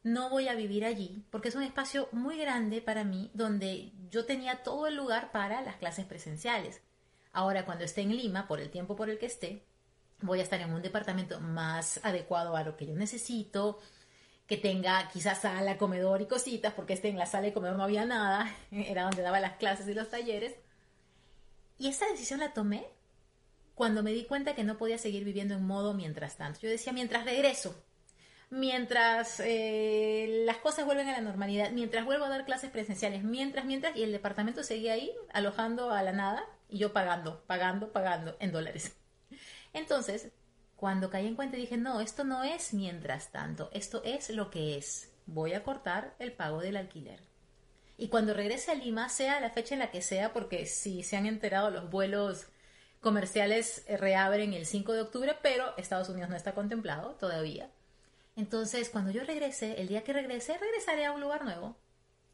no 0.02 0.30
voy 0.32 0.48
a 0.48 0.56
vivir 0.56 0.84
allí 0.84 1.24
porque 1.30 1.50
es 1.50 1.56
un 1.56 1.62
espacio 1.62 2.10
muy 2.12 2.40
grande 2.40 2.82
para 2.82 3.04
mí 3.04 3.30
donde 3.36 3.92
yo 4.10 4.26
tenía 4.26 4.64
todo 4.64 4.88
el 4.88 4.96
lugar 4.96 5.32
para 5.32 5.62
las 5.62 5.76
clases 5.76 6.06
presenciales. 6.06 6.82
Ahora 7.34 7.66
cuando 7.66 7.84
esté 7.84 8.02
en 8.02 8.16
Lima, 8.16 8.48
por 8.48 8.60
el 8.60 8.72
tiempo 8.72 8.96
por 8.96 9.12
el 9.12 9.20
que 9.20 9.28
esté, 9.28 9.64
voy 10.22 10.40
a 10.40 10.44
estar 10.44 10.60
en 10.62 10.74
un 10.74 10.82
departamento 10.82 11.40
más 11.40 12.00
adecuado 12.04 12.56
a 12.56 12.64
lo 12.64 12.78
que 12.78 12.88
yo 12.88 12.96
necesito, 12.96 13.80
que 14.48 14.58
tenga 14.58 15.10
quizás 15.10 15.42
sala, 15.42 15.78
comedor 15.78 16.22
y 16.22 16.26
cositas, 16.26 16.74
porque 16.74 16.94
este 16.94 17.10
en 17.10 17.18
la 17.18 17.26
sala 17.26 17.48
y 17.48 17.52
comedor 17.52 17.78
no 17.78 17.84
había 17.84 18.06
nada, 18.06 18.50
era 18.72 19.04
donde 19.04 19.22
daba 19.22 19.40
las 19.40 19.58
clases 19.58 19.88
y 19.88 19.94
los 19.94 20.10
talleres. 20.10 20.56
Y 21.78 21.90
esa 21.90 22.08
decisión 22.08 22.40
la 22.40 22.54
tomé 22.54 22.88
cuando 23.76 24.02
me 24.02 24.12
di 24.12 24.26
cuenta 24.26 24.56
que 24.56 24.64
no 24.64 24.78
podía 24.78 24.98
seguir 24.98 25.24
viviendo 25.24 25.54
en 25.54 25.64
modo 25.64 25.94
mientras 25.94 26.38
tanto. 26.38 26.62
Yo 26.62 26.70
decía, 26.70 26.94
mientras 26.94 27.26
regreso, 27.26 27.76
mientras 28.50 29.40
eh, 29.42 30.44
las 30.46 30.58
cosas 30.58 30.86
vuelven 30.86 31.10
a 31.10 31.12
la 31.12 31.22
normalidad, 31.22 31.72
mientras 31.72 32.06
vuelvo 32.06 32.26
a 32.26 32.30
dar 32.30 32.46
clases 32.46 32.72
presenciales, 32.72 33.24
mientras, 33.24 33.66
mientras, 33.66 33.96
y 33.96 34.04
el 34.04 34.12
departamento 34.12 34.64
seguía 34.64 34.94
ahí, 34.94 35.14
alojando 35.32 35.92
a 35.92 36.02
la 36.02 36.14
nada, 36.14 36.44
y 36.70 36.80
yo 36.80 36.94
pagando, 36.94 37.44
pagando, 37.46 37.92
pagando 37.92 38.36
en 38.40 38.52
dólares. 38.52 38.96
Entonces, 39.74 40.32
cuando 40.78 41.10
caí 41.10 41.26
en 41.26 41.36
cuenta 41.36 41.58
dije, 41.58 41.76
no, 41.76 42.02
esto 42.02 42.24
no 42.24 42.44
es 42.44 42.74
mientras 42.74 43.32
tanto, 43.32 43.70
esto 43.74 44.04
es 44.06 44.30
lo 44.30 44.52
que 44.52 44.78
es. 44.78 45.12
Voy 45.26 45.54
a 45.54 45.64
cortar 45.64 46.16
el 46.20 46.32
pago 46.32 46.62
del 46.62 46.78
alquiler. 46.78 47.20
Y 47.98 48.10
cuando 48.10 48.36
regrese 48.36 48.72
a 48.72 48.76
Lima, 48.76 49.10
sea 49.10 49.42
la 49.42 49.50
fecha 49.50 49.74
en 49.74 49.80
la 49.80 49.90
que 49.90 50.04
sea, 50.04 50.34
porque 50.34 50.68
si 50.68 51.02
se 51.02 51.18
han 51.18 51.26
enterado 51.26 51.72
los 51.72 51.90
vuelos 51.90 52.46
comerciales 53.02 53.86
eh, 53.88 53.98
reabren 53.98 54.54
el 54.54 54.68
5 54.68 54.94
de 54.94 55.02
octubre, 55.02 55.36
pero 55.42 55.76
Estados 55.78 56.10
Unidos 56.10 56.30
no 56.30 56.36
está 56.36 56.54
contemplado 56.54 57.16
todavía. 57.16 57.72
Entonces, 58.36 58.92
cuando 58.92 59.10
yo 59.10 59.24
regrese, 59.24 59.82
el 59.82 59.88
día 59.88 60.04
que 60.04 60.14
regrese, 60.14 60.60
regresaré 60.60 61.06
a 61.06 61.12
un 61.12 61.22
lugar 61.22 61.44
nuevo. 61.44 61.76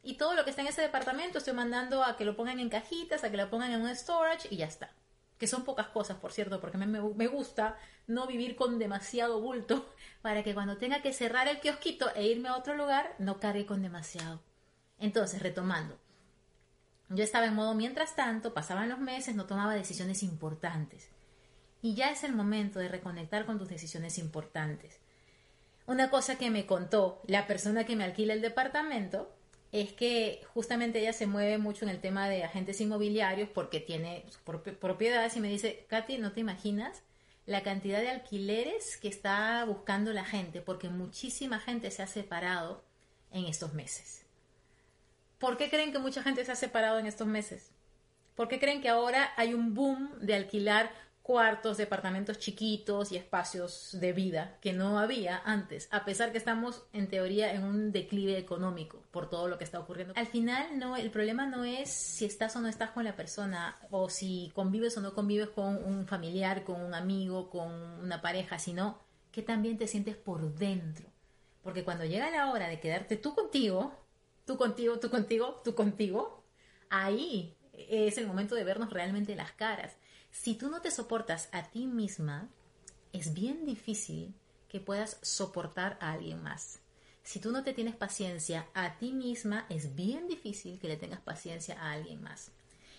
Y 0.02 0.18
todo 0.18 0.34
lo 0.34 0.44
que 0.44 0.50
está 0.50 0.60
en 0.60 0.68
ese 0.68 0.82
departamento 0.82 1.38
estoy 1.38 1.54
mandando 1.54 2.04
a 2.04 2.18
que 2.18 2.26
lo 2.26 2.36
pongan 2.36 2.60
en 2.60 2.68
cajitas, 2.68 3.24
a 3.24 3.30
que 3.30 3.38
lo 3.38 3.48
pongan 3.48 3.72
en 3.72 3.80
un 3.80 3.96
storage 3.96 4.48
y 4.50 4.58
ya 4.58 4.66
está 4.66 4.90
que 5.38 5.46
son 5.46 5.64
pocas 5.64 5.88
cosas, 5.88 6.18
por 6.18 6.32
cierto, 6.32 6.60
porque 6.60 6.78
me, 6.78 6.86
me, 6.86 7.26
gusta 7.26 7.76
no 8.06 8.26
vivir 8.26 8.56
con 8.56 8.78
demasiado 8.78 9.40
bulto 9.40 9.88
para 10.22 10.42
que 10.42 10.54
cuando 10.54 10.78
tenga 10.78 11.02
que 11.02 11.12
cerrar 11.12 11.48
el 11.48 11.60
kiosquito 11.60 12.10
e 12.14 12.26
irme 12.26 12.48
a 12.48 12.56
otro 12.56 12.76
lugar, 12.76 13.14
no 13.18 13.40
cargue 13.40 13.66
con 13.66 13.82
demasiado. 13.82 14.40
Entonces, 14.98 15.42
retomando, 15.42 15.98
yo 17.08 17.22
estaba 17.22 17.46
en 17.46 17.54
modo 17.54 17.74
mientras 17.74 18.16
tanto, 18.16 18.54
pasaban 18.54 18.88
los 18.88 18.98
meses, 18.98 19.34
no 19.34 19.46
tomaba 19.46 19.74
decisiones 19.74 20.22
importantes. 20.22 21.10
Y 21.82 21.94
ya 21.94 22.10
es 22.10 22.24
el 22.24 22.32
momento 22.32 22.78
de 22.78 22.88
reconectar 22.88 23.44
con 23.44 23.58
tus 23.58 23.68
decisiones 23.68 24.18
importantes. 24.18 25.00
Una 25.86 26.08
cosa 26.08 26.38
que 26.38 26.50
me 26.50 26.64
contó 26.64 27.20
la 27.26 27.46
persona 27.46 27.84
que 27.84 27.94
me 27.94 28.04
alquila 28.04 28.32
el 28.32 28.40
departamento 28.40 29.34
es 29.74 29.92
que 29.92 30.40
justamente 30.54 31.00
ella 31.00 31.12
se 31.12 31.26
mueve 31.26 31.58
mucho 31.58 31.84
en 31.84 31.88
el 31.88 32.00
tema 32.00 32.28
de 32.28 32.44
agentes 32.44 32.80
inmobiliarios 32.80 33.48
porque 33.48 33.80
tiene 33.80 34.24
propiedades 34.80 35.36
y 35.36 35.40
me 35.40 35.48
dice, 35.48 35.84
Katy, 35.88 36.18
no 36.18 36.30
te 36.30 36.38
imaginas 36.38 37.02
la 37.44 37.64
cantidad 37.64 37.98
de 37.98 38.08
alquileres 38.08 38.96
que 38.98 39.08
está 39.08 39.64
buscando 39.64 40.12
la 40.12 40.24
gente 40.24 40.60
porque 40.60 40.90
muchísima 40.90 41.58
gente 41.58 41.90
se 41.90 42.04
ha 42.04 42.06
separado 42.06 42.84
en 43.32 43.46
estos 43.46 43.74
meses. 43.74 44.22
¿Por 45.40 45.56
qué 45.56 45.68
creen 45.68 45.90
que 45.90 45.98
mucha 45.98 46.22
gente 46.22 46.44
se 46.44 46.52
ha 46.52 46.56
separado 46.56 47.00
en 47.00 47.06
estos 47.06 47.26
meses? 47.26 47.72
¿Por 48.36 48.46
qué 48.46 48.60
creen 48.60 48.80
que 48.80 48.88
ahora 48.88 49.32
hay 49.36 49.54
un 49.54 49.74
boom 49.74 50.20
de 50.20 50.36
alquilar 50.36 50.92
cuartos, 51.24 51.78
departamentos 51.78 52.38
chiquitos 52.38 53.10
y 53.10 53.16
espacios 53.16 53.96
de 53.98 54.12
vida 54.12 54.58
que 54.60 54.74
no 54.74 54.98
había 54.98 55.40
antes, 55.46 55.88
a 55.90 56.04
pesar 56.04 56.32
que 56.32 56.36
estamos 56.36 56.84
en 56.92 57.08
teoría 57.08 57.54
en 57.54 57.64
un 57.64 57.92
declive 57.92 58.36
económico 58.36 59.02
por 59.10 59.30
todo 59.30 59.48
lo 59.48 59.56
que 59.56 59.64
está 59.64 59.80
ocurriendo. 59.80 60.12
Al 60.18 60.26
final 60.26 60.78
no, 60.78 60.96
el 60.96 61.10
problema 61.10 61.46
no 61.46 61.64
es 61.64 61.88
si 61.88 62.26
estás 62.26 62.54
o 62.56 62.60
no 62.60 62.68
estás 62.68 62.90
con 62.90 63.04
la 63.04 63.16
persona 63.16 63.78
o 63.90 64.10
si 64.10 64.52
convives 64.54 64.98
o 64.98 65.00
no 65.00 65.14
convives 65.14 65.48
con 65.48 65.82
un 65.82 66.06
familiar, 66.06 66.62
con 66.62 66.82
un 66.82 66.92
amigo, 66.92 67.48
con 67.48 67.72
una 67.72 68.20
pareja, 68.20 68.58
sino 68.58 68.98
que 69.32 69.40
también 69.40 69.78
te 69.78 69.86
sientes 69.86 70.16
por 70.16 70.54
dentro. 70.56 71.06
Porque 71.62 71.84
cuando 71.84 72.04
llega 72.04 72.30
la 72.30 72.52
hora 72.52 72.68
de 72.68 72.80
quedarte 72.80 73.16
tú 73.16 73.34
contigo, 73.34 73.94
tú 74.44 74.58
contigo, 74.58 75.00
tú 75.00 75.08
contigo, 75.08 75.62
tú 75.64 75.74
contigo, 75.74 76.44
ahí 76.90 77.56
es 77.72 78.18
el 78.18 78.26
momento 78.26 78.54
de 78.54 78.64
vernos 78.64 78.92
realmente 78.92 79.34
las 79.34 79.52
caras 79.52 79.96
si 80.34 80.56
tú 80.56 80.68
no 80.68 80.82
te 80.82 80.90
soportas 80.90 81.48
a 81.52 81.62
ti 81.70 81.86
misma, 81.86 82.48
es 83.12 83.34
bien 83.34 83.64
difícil 83.64 84.34
que 84.68 84.80
puedas 84.80 85.16
soportar 85.22 85.96
a 86.00 86.10
alguien 86.10 86.42
más. 86.42 86.80
Si 87.22 87.38
tú 87.38 87.52
no 87.52 87.62
te 87.62 87.72
tienes 87.72 87.94
paciencia 87.94 88.66
a 88.74 88.98
ti 88.98 89.12
misma, 89.12 89.64
es 89.68 89.94
bien 89.94 90.26
difícil 90.26 90.80
que 90.80 90.88
le 90.88 90.96
tengas 90.96 91.20
paciencia 91.20 91.80
a 91.80 91.92
alguien 91.92 92.20
más. 92.20 92.50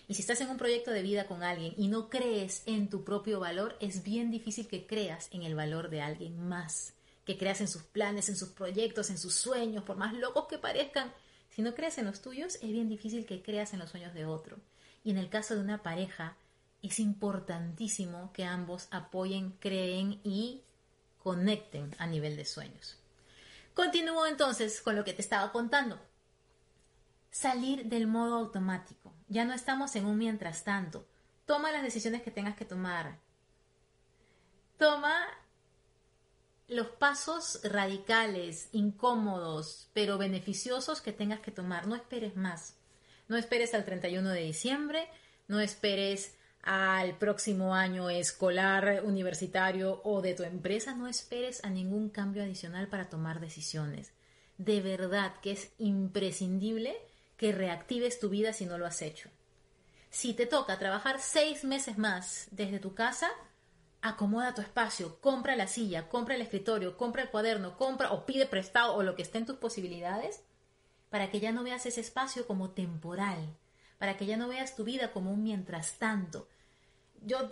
Y 0.08 0.14
si 0.14 0.22
estás 0.22 0.40
en 0.40 0.48
un 0.48 0.56
proyecto 0.56 0.90
de 0.90 1.02
vida 1.02 1.26
con 1.26 1.42
alguien 1.42 1.74
y 1.76 1.88
no 1.88 2.08
crees 2.08 2.62
en 2.64 2.88
tu 2.88 3.04
propio 3.04 3.38
valor, 3.38 3.76
es 3.80 4.02
bien 4.02 4.30
difícil 4.30 4.66
que 4.66 4.86
creas 4.86 5.28
en 5.30 5.42
el 5.42 5.54
valor 5.54 5.90
de 5.90 6.00
alguien 6.00 6.48
más, 6.48 6.94
que 7.26 7.36
creas 7.36 7.60
en 7.60 7.68
sus 7.68 7.82
planes, 7.82 8.30
en 8.30 8.36
sus 8.36 8.48
proyectos, 8.48 9.10
en 9.10 9.18
sus 9.18 9.34
sueños, 9.34 9.84
por 9.84 9.98
más 9.98 10.14
locos 10.14 10.46
que 10.46 10.56
parezcan. 10.56 11.12
Si 11.50 11.60
no 11.60 11.74
crees 11.74 11.98
en 11.98 12.06
los 12.06 12.22
tuyos, 12.22 12.54
es 12.56 12.72
bien 12.72 12.88
difícil 12.88 13.26
que 13.26 13.42
creas 13.42 13.74
en 13.74 13.80
los 13.80 13.90
sueños 13.90 14.14
de 14.14 14.24
otro. 14.24 14.56
Y 15.04 15.10
en 15.10 15.18
el 15.18 15.28
caso 15.28 15.54
de 15.54 15.60
una 15.60 15.82
pareja, 15.82 16.36
es 16.82 17.00
importantísimo 17.00 18.32
que 18.32 18.44
ambos 18.44 18.88
apoyen, 18.90 19.52
creen 19.52 20.20
y 20.22 20.62
conecten 21.18 21.94
a 21.98 22.06
nivel 22.06 22.36
de 22.36 22.44
sueños. 22.44 22.98
Continúo 23.74 24.26
entonces 24.26 24.80
con 24.80 24.96
lo 24.96 25.04
que 25.04 25.12
te 25.12 25.22
estaba 25.22 25.52
contando. 25.52 26.00
Salir 27.30 27.86
del 27.86 28.06
modo 28.06 28.36
automático. 28.36 29.12
Ya 29.28 29.44
no 29.44 29.52
estamos 29.52 29.96
en 29.96 30.06
un 30.06 30.16
mientras 30.16 30.64
tanto. 30.64 31.06
Toma 31.44 31.72
las 31.72 31.82
decisiones 31.82 32.22
que 32.22 32.30
tengas 32.30 32.56
que 32.56 32.64
tomar. 32.64 33.18
Toma 34.78 35.26
los 36.68 36.88
pasos 36.88 37.60
radicales, 37.64 38.68
incómodos, 38.72 39.90
pero 39.92 40.18
beneficiosos 40.18 41.00
que 41.00 41.12
tengas 41.12 41.40
que 41.40 41.50
tomar. 41.50 41.86
No 41.86 41.94
esperes 41.94 42.36
más. 42.36 42.76
No 43.28 43.36
esperes 43.36 43.74
al 43.74 43.84
31 43.84 44.30
de 44.30 44.42
diciembre, 44.42 45.08
no 45.48 45.60
esperes 45.60 46.35
al 46.66 47.16
próximo 47.16 47.76
año 47.76 48.10
escolar, 48.10 49.02
universitario 49.04 50.00
o 50.02 50.20
de 50.20 50.34
tu 50.34 50.42
empresa, 50.42 50.96
no 50.96 51.06
esperes 51.06 51.64
a 51.64 51.70
ningún 51.70 52.10
cambio 52.10 52.42
adicional 52.42 52.88
para 52.88 53.08
tomar 53.08 53.38
decisiones. 53.38 54.12
De 54.58 54.80
verdad 54.80 55.32
que 55.40 55.52
es 55.52 55.70
imprescindible 55.78 56.96
que 57.36 57.52
reactives 57.52 58.18
tu 58.18 58.30
vida 58.30 58.52
si 58.52 58.66
no 58.66 58.78
lo 58.78 58.86
has 58.86 59.00
hecho. 59.00 59.30
Si 60.10 60.34
te 60.34 60.46
toca 60.46 60.76
trabajar 60.76 61.20
seis 61.20 61.62
meses 61.62 61.98
más 61.98 62.48
desde 62.50 62.80
tu 62.80 62.94
casa, 62.94 63.30
acomoda 64.02 64.54
tu 64.54 64.60
espacio, 64.60 65.20
compra 65.20 65.54
la 65.54 65.68
silla, 65.68 66.08
compra 66.08 66.34
el 66.34 66.42
escritorio, 66.42 66.96
compra 66.96 67.22
el 67.22 67.30
cuaderno, 67.30 67.76
compra 67.76 68.10
o 68.10 68.26
pide 68.26 68.46
prestado 68.46 68.96
o 68.96 69.04
lo 69.04 69.14
que 69.14 69.22
esté 69.22 69.38
en 69.38 69.46
tus 69.46 69.56
posibilidades 69.56 70.42
para 71.10 71.30
que 71.30 71.38
ya 71.38 71.52
no 71.52 71.62
veas 71.62 71.86
ese 71.86 72.00
espacio 72.00 72.44
como 72.48 72.70
temporal, 72.70 73.56
para 73.98 74.16
que 74.16 74.26
ya 74.26 74.36
no 74.36 74.48
veas 74.48 74.74
tu 74.74 74.82
vida 74.82 75.12
como 75.12 75.30
un 75.32 75.44
mientras 75.44 75.98
tanto, 75.98 76.48
yo 77.22 77.48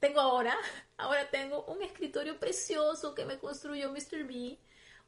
tengo 0.00 0.20
ahora, 0.20 0.56
ahora 0.96 1.30
tengo 1.30 1.64
un 1.66 1.82
escritorio 1.82 2.38
precioso 2.38 3.14
que 3.14 3.24
me 3.24 3.38
construyó 3.38 3.90
Mr. 3.90 4.24
B, 4.26 4.58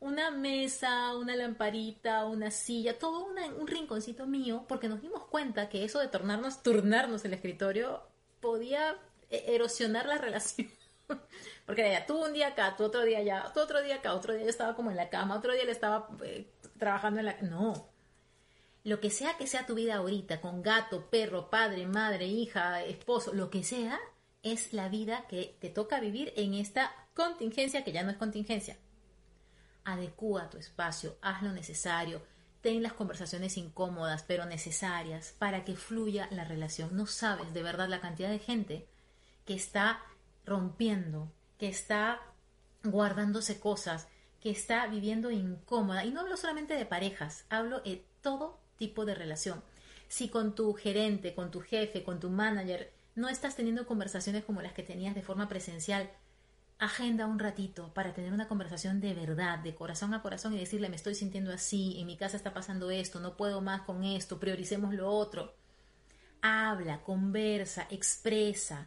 una 0.01 0.31
mesa, 0.31 1.17
una 1.17 1.35
lamparita, 1.35 2.25
una 2.25 2.51
silla, 2.51 2.99
todo 2.99 3.27
un 3.27 3.67
rinconcito 3.67 4.27
mío, 4.27 4.65
porque 4.69 4.89
nos 4.89 5.03
dimos 5.03 5.25
cuenta 5.27 5.69
que 5.69 5.85
eso 5.85 5.99
de 5.99 6.09
tornarnos, 6.09 6.63
turnarnos 6.63 7.25
el 7.25 7.35
escritorio 7.35 8.03
podía 8.41 8.97
e-, 9.31 9.55
erosionar 9.55 10.07
la 10.07 10.19
relación. 10.19 10.71
Porque 11.67 11.83
era 11.83 12.01
ya, 12.01 12.07
tú 12.07 12.23
un 12.23 12.33
día 12.33 12.49
acá, 12.49 12.77
tú 12.77 12.85
otro 12.85 13.03
día 13.03 13.19
allá, 13.19 13.51
tú 13.55 13.61
otro 13.61 13.83
día 13.83 13.97
acá, 13.97 14.15
otro 14.15 14.35
día 14.35 14.45
yo 14.45 14.51
estaba 14.51 14.77
como 14.77 14.91
en 14.91 14.97
la 14.97 15.09
cama, 15.09 15.37
otro 15.37 15.53
día 15.55 15.65
le 15.65 15.73
estaba 15.73 16.09
eh, 16.23 16.51
trabajando 16.79 17.21
en 17.21 17.27
la... 17.27 17.37
No. 17.43 17.89
Lo 18.85 19.01
que 19.01 19.11
sea 19.11 19.37
que 19.37 19.47
sea 19.47 19.67
tu 19.67 19.75
vida 19.75 19.97
ahorita, 19.97 20.41
con 20.41 20.63
gato, 20.63 21.11
perro, 21.11 21.51
padre, 21.51 21.87
madre, 21.87 22.27
hija, 22.27 22.83
esposo, 22.85 23.35
lo 23.35 23.51
que 23.51 23.63
sea, 23.63 23.99
es 24.43 24.73
la 24.73 24.89
vida 24.89 25.27
que 25.29 25.57
te 25.61 25.69
toca 25.69 26.01
vivir 26.01 26.33
en 26.37 26.55
esta 26.55 26.93
contingencia 27.15 27.85
que 27.85 27.93
ya 27.93 28.03
no 28.03 28.11
es 28.11 28.17
contingencia. 28.17 28.77
Adecúa 29.85 30.51
tu 30.51 30.59
espacio, 30.59 31.17
haz 31.21 31.43
lo 31.43 31.53
necesario, 31.53 32.23
ten 32.61 32.83
las 32.83 32.93
conversaciones 32.93 33.57
incómodas 33.57 34.23
pero 34.23 34.45
necesarias 34.47 35.35
para 35.39 35.65
que 35.65 35.77
fluya 35.77 36.29
la 36.31 36.45
relación. 36.45 36.97
No 36.97 37.07
sabes 37.07 37.53
de 37.55 37.63
verdad 37.63 37.89
la 37.89 38.01
cantidad 38.01 38.31
de 38.31 38.39
gente 38.39 38.87
que 39.45 39.55
está 39.55 40.03
rompiendo, 40.45 41.33
que 41.59 41.69
está 41.69 42.21
guardándose 42.85 43.59
cosas, 43.59 44.09
que 44.41 44.51
está 44.51 44.87
viviendo 44.87 45.31
incómoda. 45.31 46.05
Y 46.05 46.11
no 46.11 46.21
hablo 46.21 46.37
solamente 46.37 46.75
de 46.75 46.87
parejas, 46.87 47.45
hablo 47.49 47.81
de 47.81 48.05
todo 48.21 48.59
tipo 48.79 49.05
de 49.05 49.15
relación. 49.15 49.63
Si 50.09 50.29
con 50.29 50.55
tu 50.55 50.73
gerente, 50.73 51.35
con 51.35 51.51
tu 51.51 51.61
jefe, 51.61 52.03
con 52.03 52.21
tu 52.21 52.31
manager, 52.31 52.91
no 53.15 53.29
estás 53.29 53.57
teniendo 53.57 53.87
conversaciones 53.87 54.45
como 54.45 54.63
las 54.63 54.73
que 54.73 54.83
tenías 54.83 55.15
de 55.15 55.23
forma 55.23 55.49
presencial, 55.49 56.11
agenda 56.79 57.27
un 57.27 57.41
ratito 57.41 57.93
para 57.93 58.15
tener 58.15 58.33
una 58.33 58.47
conversación 58.47 59.01
de 59.01 59.13
verdad, 59.13 59.59
de 59.59 59.75
corazón 59.75 60.15
a 60.15 60.23
corazón 60.23 60.55
y 60.55 60.59
decirle 60.59 60.89
me 60.89 60.97
estoy 60.97 61.15
sintiendo 61.15 61.53
así, 61.53 61.97
en 61.99 62.07
mi 62.07 62.17
casa 62.17 62.37
está 62.37 62.55
pasando 62.55 62.91
esto, 62.91 63.19
no 63.19 63.37
puedo 63.37 63.61
más 63.61 63.83
con 63.83 64.05
esto, 64.05 64.39
prioricemos 64.39 64.95
lo 64.95 65.11
otro. 65.11 65.55
Habla, 66.41 67.03
conversa, 67.03 67.89
expresa, 67.91 68.87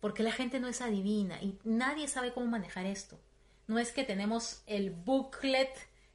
porque 0.00 0.22
la 0.22 0.32
gente 0.32 0.58
no 0.58 0.68
es 0.68 0.80
adivina 0.80 1.40
y 1.42 1.58
nadie 1.64 2.08
sabe 2.08 2.32
cómo 2.32 2.46
manejar 2.46 2.86
esto. 2.86 3.20
No 3.66 3.78
es 3.78 3.92
que 3.92 4.04
tenemos 4.04 4.62
el 4.66 4.90
booklet, 4.90 5.70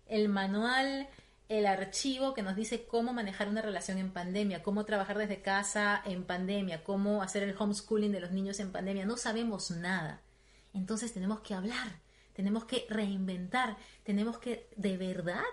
el 0.07 0.29
manual, 0.29 1.07
el 1.51 1.65
archivo 1.65 2.33
que 2.33 2.43
nos 2.43 2.55
dice 2.55 2.85
cómo 2.85 3.11
manejar 3.11 3.49
una 3.49 3.61
relación 3.61 3.97
en 3.97 4.13
pandemia, 4.13 4.63
cómo 4.63 4.85
trabajar 4.85 5.17
desde 5.17 5.41
casa 5.41 6.01
en 6.05 6.23
pandemia, 6.23 6.81
cómo 6.81 7.21
hacer 7.21 7.43
el 7.43 7.57
homeschooling 7.59 8.13
de 8.13 8.21
los 8.21 8.31
niños 8.31 8.61
en 8.61 8.71
pandemia. 8.71 9.05
No 9.05 9.17
sabemos 9.17 9.69
nada. 9.69 10.21
Entonces 10.73 11.11
tenemos 11.11 11.41
que 11.41 11.53
hablar, 11.53 11.99
tenemos 12.31 12.63
que 12.63 12.85
reinventar, 12.89 13.75
tenemos 14.03 14.37
que 14.37 14.69
de 14.77 14.95
verdad 14.95 15.43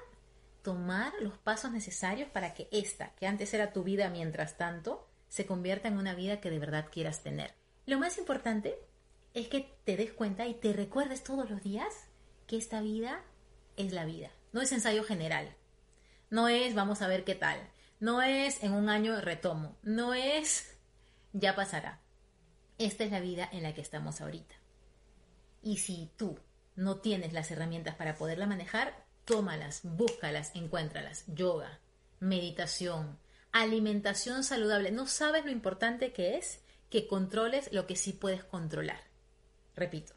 tomar 0.62 1.12
los 1.20 1.36
pasos 1.36 1.72
necesarios 1.72 2.30
para 2.30 2.54
que 2.54 2.68
esta, 2.70 3.12
que 3.16 3.26
antes 3.26 3.52
era 3.52 3.72
tu 3.72 3.82
vida 3.82 4.08
mientras 4.08 4.56
tanto, 4.56 5.08
se 5.26 5.46
convierta 5.46 5.88
en 5.88 5.98
una 5.98 6.14
vida 6.14 6.40
que 6.40 6.50
de 6.50 6.60
verdad 6.60 6.86
quieras 6.92 7.24
tener. 7.24 7.54
Lo 7.86 7.98
más 7.98 8.18
importante 8.18 8.78
es 9.34 9.48
que 9.48 9.76
te 9.82 9.96
des 9.96 10.12
cuenta 10.12 10.46
y 10.46 10.54
te 10.54 10.72
recuerdes 10.72 11.24
todos 11.24 11.50
los 11.50 11.60
días 11.64 11.92
que 12.46 12.56
esta 12.56 12.80
vida 12.82 13.20
es 13.76 13.92
la 13.92 14.04
vida. 14.04 14.30
No 14.52 14.60
es 14.60 14.70
ensayo 14.70 15.02
general. 15.02 15.57
No 16.30 16.48
es 16.48 16.74
vamos 16.74 17.02
a 17.02 17.08
ver 17.08 17.24
qué 17.24 17.34
tal. 17.34 17.58
No 18.00 18.22
es 18.22 18.62
en 18.62 18.72
un 18.72 18.88
año 18.88 19.20
retomo. 19.20 19.76
No 19.82 20.14
es 20.14 20.76
ya 21.32 21.54
pasará. 21.54 22.00
Esta 22.78 23.04
es 23.04 23.10
la 23.10 23.20
vida 23.20 23.48
en 23.52 23.62
la 23.62 23.74
que 23.74 23.80
estamos 23.80 24.20
ahorita. 24.20 24.54
Y 25.62 25.78
si 25.78 26.10
tú 26.16 26.38
no 26.76 26.98
tienes 26.98 27.32
las 27.32 27.50
herramientas 27.50 27.96
para 27.96 28.16
poderla 28.16 28.46
manejar, 28.46 29.04
tómalas, 29.24 29.80
búscalas, 29.82 30.52
encuéntralas. 30.54 31.24
Yoga, 31.26 31.80
meditación, 32.20 33.18
alimentación 33.52 34.44
saludable. 34.44 34.92
¿No 34.92 35.06
sabes 35.06 35.44
lo 35.44 35.50
importante 35.50 36.12
que 36.12 36.36
es 36.36 36.60
que 36.88 37.06
controles 37.06 37.72
lo 37.72 37.86
que 37.86 37.96
sí 37.96 38.12
puedes 38.12 38.44
controlar? 38.44 39.00
Repito, 39.74 40.14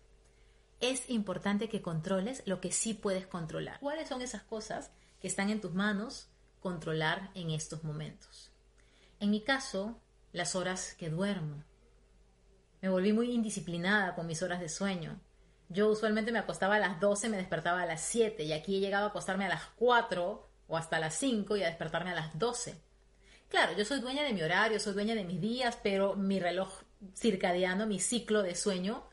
es 0.80 1.10
importante 1.10 1.70
que 1.70 1.82
controles 1.82 2.44
lo 2.46 2.62
que 2.62 2.72
sí 2.72 2.94
puedes 2.94 3.28
controlar. 3.28 3.80
¿Cuáles 3.80 4.10
son 4.10 4.22
esas 4.22 4.44
cosas 4.44 4.92
que 5.22 5.28
están 5.28 5.50
en 5.50 5.62
tus 5.62 5.74
manos 5.74 6.28
controlar 6.60 7.32
en 7.36 7.52
estos 7.52 7.84
momentos? 7.84 8.52
En 9.20 9.30
mi 9.30 9.42
caso, 9.42 10.02
las 10.32 10.56
horas 10.56 10.96
que 10.98 11.10
duermo. 11.10 11.64
Me 12.82 12.90
volví 12.90 13.14
muy 13.14 13.32
indisciplinada 13.32 14.16
con 14.16 14.26
mis 14.26 14.42
horas 14.42 14.60
de 14.60 14.70
sueño. 14.70 15.20
Yo 15.70 15.90
usualmente 15.90 16.32
me 16.32 16.40
acostaba 16.40 16.76
a 16.76 16.80
las 16.80 17.00
12, 17.00 17.30
me 17.30 17.38
despertaba 17.38 17.84
a 17.84 17.86
las 17.86 18.02
7 18.02 18.44
y 18.44 18.54
aquí 18.54 18.76
he 18.76 18.80
llegado 18.80 19.06
a 19.06 19.10
acostarme 19.10 19.46
a 19.46 19.50
las 19.50 19.64
4 19.76 20.50
o 20.68 20.78
hasta 20.78 21.00
las 21.00 21.14
5 21.16 21.56
y 21.56 21.64
a 21.64 21.68
despertarme 21.68 22.12
a 22.12 22.16
las 22.16 22.38
12. 22.38 22.82
Claro, 23.48 23.74
yo 23.78 23.86
soy 23.86 24.00
dueña 24.00 24.24
de 24.24 24.34
mi 24.34 24.42
horario, 24.42 24.80
soy 24.80 24.94
dueña 24.94 25.14
de 25.14 25.26
mis 25.26 25.40
días, 25.40 25.78
pero 25.84 26.16
mi 26.16 26.40
reloj 26.40 26.82
circadiano, 27.16 27.86
mi 27.86 28.00
ciclo 28.00 28.42
de 28.42 28.56
sueño, 28.56 29.04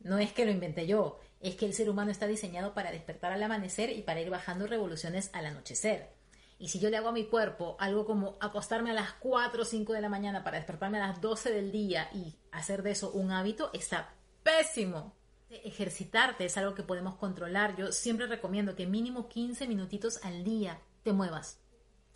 no 0.00 0.18
es 0.18 0.32
que 0.32 0.44
lo 0.44 0.50
inventé 0.50 0.86
yo, 0.86 1.18
es 1.40 1.56
que 1.56 1.66
el 1.66 1.74
ser 1.74 1.88
humano 1.88 2.10
está 2.10 2.26
diseñado 2.26 2.74
para 2.74 2.92
despertar 2.92 3.32
al 3.32 3.42
amanecer 3.42 3.90
y 3.90 4.02
para 4.02 4.20
ir 4.20 4.30
bajando 4.30 4.66
revoluciones 4.66 5.30
al 5.32 5.46
anochecer. 5.46 6.10
Y 6.58 6.68
si 6.68 6.78
yo 6.78 6.90
le 6.90 6.98
hago 6.98 7.08
a 7.08 7.12
mi 7.12 7.24
cuerpo 7.24 7.76
algo 7.78 8.04
como 8.04 8.36
acostarme 8.38 8.90
a 8.90 8.94
las 8.94 9.12
4 9.14 9.62
o 9.62 9.64
5 9.64 9.94
de 9.94 10.02
la 10.02 10.10
mañana 10.10 10.44
para 10.44 10.58
despertarme 10.58 10.98
a 10.98 11.06
las 11.06 11.20
12 11.22 11.50
del 11.50 11.72
día 11.72 12.10
y 12.12 12.36
hacer 12.52 12.82
de 12.82 12.90
eso 12.90 13.10
un 13.12 13.32
hábito, 13.32 13.70
está 13.72 14.12
pésimo. 14.42 15.16
Ejercitarte 15.48 16.44
es 16.44 16.58
algo 16.58 16.74
que 16.74 16.82
podemos 16.82 17.16
controlar. 17.16 17.76
Yo 17.76 17.90
siempre 17.92 18.26
recomiendo 18.26 18.76
que 18.76 18.86
mínimo 18.86 19.26
15 19.26 19.66
minutitos 19.66 20.22
al 20.22 20.44
día 20.44 20.78
te 21.02 21.14
muevas. 21.14 21.58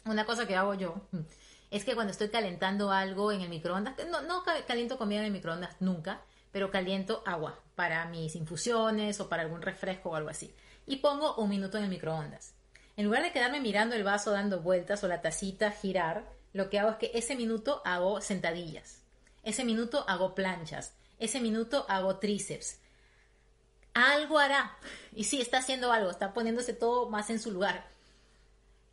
Una 0.04 0.26
cosa 0.26 0.46
que 0.46 0.56
hago 0.56 0.74
yo 0.74 1.08
es 1.70 1.86
que 1.86 1.94
cuando 1.94 2.10
estoy 2.10 2.28
calentando 2.28 2.92
algo 2.92 3.32
en 3.32 3.40
el 3.40 3.48
microondas, 3.48 3.94
no, 4.10 4.20
no 4.20 4.44
caliento 4.66 4.98
comida 4.98 5.20
en 5.20 5.26
el 5.26 5.32
microondas 5.32 5.76
nunca, 5.80 6.20
pero 6.54 6.70
caliento 6.70 7.22
agua 7.26 7.60
para 7.74 8.06
mis 8.06 8.34
infusiones 8.34 9.20
o 9.20 9.28
para 9.28 9.42
algún 9.42 9.60
refresco 9.60 10.08
o 10.08 10.14
algo 10.14 10.30
así. 10.30 10.54
Y 10.86 10.96
pongo 10.96 11.34
un 11.34 11.50
minuto 11.50 11.76
en 11.76 11.84
el 11.84 11.90
microondas. 11.90 12.54
En 12.96 13.04
lugar 13.04 13.22
de 13.22 13.32
quedarme 13.32 13.60
mirando 13.60 13.94
el 13.94 14.04
vaso 14.04 14.30
dando 14.30 14.62
vueltas 14.62 15.04
o 15.04 15.08
la 15.08 15.20
tacita 15.20 15.70
girar, 15.70 16.24
lo 16.54 16.70
que 16.70 16.78
hago 16.78 16.92
es 16.92 16.96
que 16.96 17.10
ese 17.12 17.36
minuto 17.36 17.82
hago 17.84 18.22
sentadillas. 18.22 19.02
Ese 19.42 19.64
minuto 19.64 20.06
hago 20.08 20.34
planchas. 20.34 20.94
Ese 21.18 21.40
minuto 21.40 21.84
hago 21.90 22.16
tríceps 22.16 22.78
algo 23.94 24.38
hará. 24.38 24.76
Y 25.14 25.24
sí, 25.24 25.40
está 25.40 25.58
haciendo 25.58 25.92
algo, 25.92 26.10
está 26.10 26.34
poniéndose 26.34 26.74
todo 26.74 27.08
más 27.08 27.30
en 27.30 27.40
su 27.40 27.50
lugar. 27.52 27.86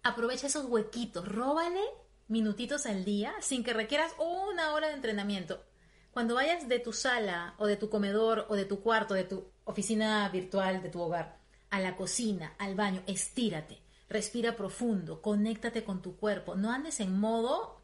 Aprovecha 0.04 0.48
esos 0.48 0.66
huequitos, 0.66 1.28
róbale 1.28 1.82
minutitos 2.28 2.86
al 2.86 3.04
día 3.04 3.34
sin 3.42 3.64
que 3.64 3.74
requieras 3.74 4.14
una 4.18 4.74
hora 4.74 4.88
de 4.88 4.94
entrenamiento. 4.94 5.64
Cuando 6.12 6.36
vayas 6.36 6.68
de 6.68 6.80
tu 6.80 6.92
sala 6.92 7.56
o 7.58 7.68
de 7.68 7.78
tu 7.78 7.90
comedor 7.90 8.46
o 8.50 8.56
de 8.56 8.66
tu 8.66 8.82
cuarto, 8.82 9.14
de 9.14 9.24
tu 9.24 9.50
oficina 9.64 10.28
virtual, 10.30 10.82
de 10.82 10.90
tu 10.90 11.02
hogar, 11.02 11.40
a 11.70 11.80
la 11.80 11.96
cocina, 11.96 12.54
al 12.60 12.76
baño, 12.76 13.02
estírate, 13.08 13.82
respira 14.10 14.58
profundo, 14.58 15.22
conéctate 15.22 15.86
con 15.86 16.02
tu 16.02 16.18
cuerpo. 16.18 16.56
No 16.56 16.72
andes 16.72 17.00
en 17.00 17.18
modo, 17.18 17.82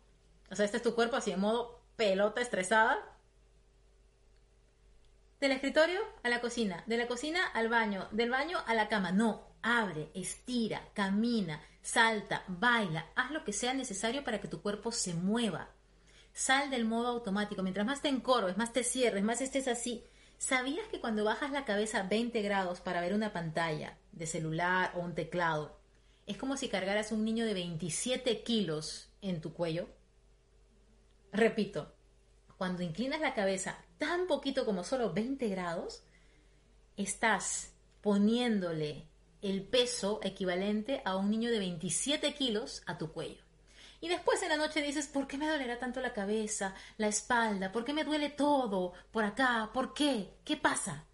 o 0.52 0.56
sea, 0.56 0.66
este 0.66 0.78
es 0.78 0.84
tu 0.84 0.94
cuerpo 0.94 1.16
así 1.16 1.32
en 1.32 1.40
modo 1.40 1.80
pelota 1.96 2.42
estresada, 2.42 2.98
del 5.40 5.52
escritorio 5.52 6.02
a 6.24 6.30
la 6.30 6.42
cocina, 6.42 6.84
de 6.88 6.98
la 6.98 7.08
cocina 7.08 7.46
al 7.54 7.70
baño, 7.70 8.08
del 8.12 8.30
baño 8.30 8.58
a 8.66 8.74
la 8.74 8.90
cama. 8.90 9.12
No, 9.12 9.48
abre, 9.62 10.12
estira, 10.14 10.82
camina, 10.94 11.62
salta, 11.82 12.44
baila, 12.48 13.06
haz 13.16 13.32
lo 13.32 13.44
que 13.44 13.54
sea 13.54 13.74
necesario 13.74 14.24
para 14.24 14.42
que 14.42 14.48
tu 14.48 14.62
cuerpo 14.62 14.92
se 14.92 15.14
mueva. 15.14 15.70
Sal 16.38 16.70
del 16.70 16.86
modo 16.86 17.08
automático. 17.08 17.64
Mientras 17.64 17.88
más 17.88 18.04
te 18.04 18.10
encorves, 18.10 18.58
más 18.58 18.72
te 18.72 18.84
cierres, 18.84 19.24
más 19.24 19.42
estés 19.42 19.68
así. 19.68 20.04
¿Sabías 20.38 20.88
que 20.88 21.02
cuando 21.02 21.24
bajas 21.24 21.50
la 21.50 21.66
cabeza 21.66 22.04
20 22.04 22.44
grados 22.44 22.80
para 22.80 23.02
ver 23.02 23.16
una 23.16 23.34
pantalla 23.34 23.98
de 24.12 24.28
celular 24.28 24.92
o 24.94 25.00
un 25.00 25.16
teclado, 25.16 25.80
es 26.28 26.38
como 26.38 26.56
si 26.56 26.70
cargaras 26.70 27.12
un 27.12 27.26
niño 27.26 27.44
de 27.44 27.56
27 27.56 28.44
kilos 28.44 29.10
en 29.24 29.42
tu 29.42 29.54
cuello? 29.54 29.90
Repito, 31.32 31.96
cuando 32.60 32.84
inclinas 32.84 33.20
la 33.20 33.34
cabeza 33.34 33.84
tan 33.98 34.28
poquito 34.28 34.64
como 34.64 34.84
solo 34.84 35.12
20 35.14 35.50
grados, 35.50 36.04
estás 36.98 37.74
poniéndole 38.02 39.08
el 39.42 39.64
peso 39.64 40.20
equivalente 40.22 41.02
a 41.04 41.16
un 41.16 41.32
niño 41.32 41.50
de 41.50 41.58
27 41.58 42.36
kilos 42.36 42.84
a 42.86 43.00
tu 43.00 43.12
cuello. 43.12 43.47
Y 44.00 44.10
después 44.10 44.42
en 44.44 44.50
la 44.50 44.58
noche 44.58 44.82
dices, 44.82 45.08
¿por 45.08 45.28
qué 45.28 45.38
me 45.38 45.48
dolerá 45.48 45.80
tanto 45.80 46.02
la 46.02 46.14
cabeza, 46.14 46.76
la 46.98 47.08
espalda? 47.08 47.72
¿Por 47.72 47.84
qué 47.84 47.94
me 47.94 48.04
duele 48.04 48.30
todo? 48.30 48.94
¿Por 49.12 49.24
acá? 49.24 49.72
¿Por 49.74 49.94
qué? 49.94 50.36
¿Qué 50.44 50.58
pasa? 50.58 51.06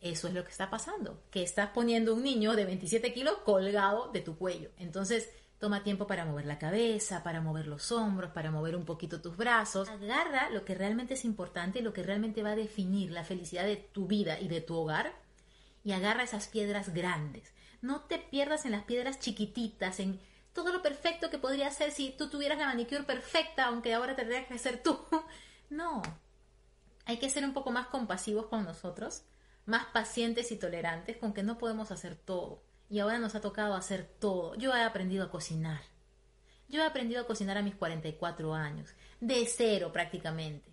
Eso 0.00 0.28
es 0.28 0.34
lo 0.34 0.44
que 0.44 0.50
está 0.50 0.70
pasando, 0.70 1.24
que 1.30 1.42
estás 1.42 1.70
poniendo 1.70 2.14
un 2.14 2.22
niño 2.22 2.54
de 2.54 2.66
27 2.66 3.12
kilos 3.14 3.38
colgado 3.44 4.12
de 4.12 4.20
tu 4.20 4.36
cuello. 4.36 4.70
Entonces, 4.76 5.30
Toma 5.64 5.82
tiempo 5.82 6.06
para 6.06 6.26
mover 6.26 6.44
la 6.44 6.58
cabeza, 6.58 7.22
para 7.22 7.40
mover 7.40 7.66
los 7.68 7.90
hombros, 7.90 8.32
para 8.32 8.50
mover 8.50 8.76
un 8.76 8.84
poquito 8.84 9.22
tus 9.22 9.34
brazos. 9.36 9.88
Agarra 9.88 10.50
lo 10.50 10.62
que 10.62 10.74
realmente 10.74 11.14
es 11.14 11.24
importante 11.24 11.80
lo 11.80 11.94
que 11.94 12.02
realmente 12.02 12.42
va 12.42 12.50
a 12.50 12.54
definir 12.54 13.10
la 13.12 13.24
felicidad 13.24 13.64
de 13.64 13.76
tu 13.76 14.06
vida 14.06 14.38
y 14.38 14.48
de 14.48 14.60
tu 14.60 14.76
hogar 14.76 15.14
y 15.82 15.92
agarra 15.92 16.24
esas 16.24 16.48
piedras 16.48 16.92
grandes. 16.92 17.54
No 17.80 18.02
te 18.02 18.18
pierdas 18.18 18.66
en 18.66 18.72
las 18.72 18.84
piedras 18.84 19.20
chiquititas, 19.20 20.00
en 20.00 20.20
todo 20.54 20.72
lo 20.72 20.80
perfecto 20.82 21.28
que 21.28 21.38
podría 21.38 21.70
ser 21.70 21.90
si 21.90 22.12
tú 22.12 22.30
tuvieras 22.30 22.58
la 22.58 22.66
manicure 22.66 23.02
perfecta, 23.02 23.66
aunque 23.66 23.92
ahora 23.92 24.16
tendrías 24.16 24.46
que 24.46 24.58
ser 24.58 24.82
tú. 24.82 24.98
No. 25.70 26.02
Hay 27.06 27.16
que 27.18 27.30
ser 27.30 27.42
un 27.42 27.52
poco 27.52 27.72
más 27.72 27.88
compasivos 27.88 28.46
con 28.46 28.64
nosotros. 28.64 29.24
más 29.66 29.86
pacientes 29.86 30.52
y 30.52 30.56
tolerantes 30.56 31.16
con 31.16 31.32
que 31.32 31.42
no 31.42 31.58
podemos 31.58 31.90
hacer 31.90 32.14
todo. 32.16 32.62
Y 32.90 33.00
ahora 33.00 33.18
nos 33.18 33.34
ha 33.34 33.40
tocado 33.40 33.74
hacer 33.74 34.04
todo. 34.20 34.54
Yo 34.56 34.74
he 34.74 34.82
aprendido 34.82 35.24
a 35.24 35.30
cocinar. 35.30 35.80
Yo 36.68 36.82
he 36.82 36.86
aprendido 36.86 37.22
a 37.22 37.26
cocinar 37.26 37.56
a 37.56 37.62
mis 37.62 37.74
44 37.74 38.54
años, 38.54 38.90
de 39.20 39.44
cero 39.46 39.90
prácticamente. 39.92 40.70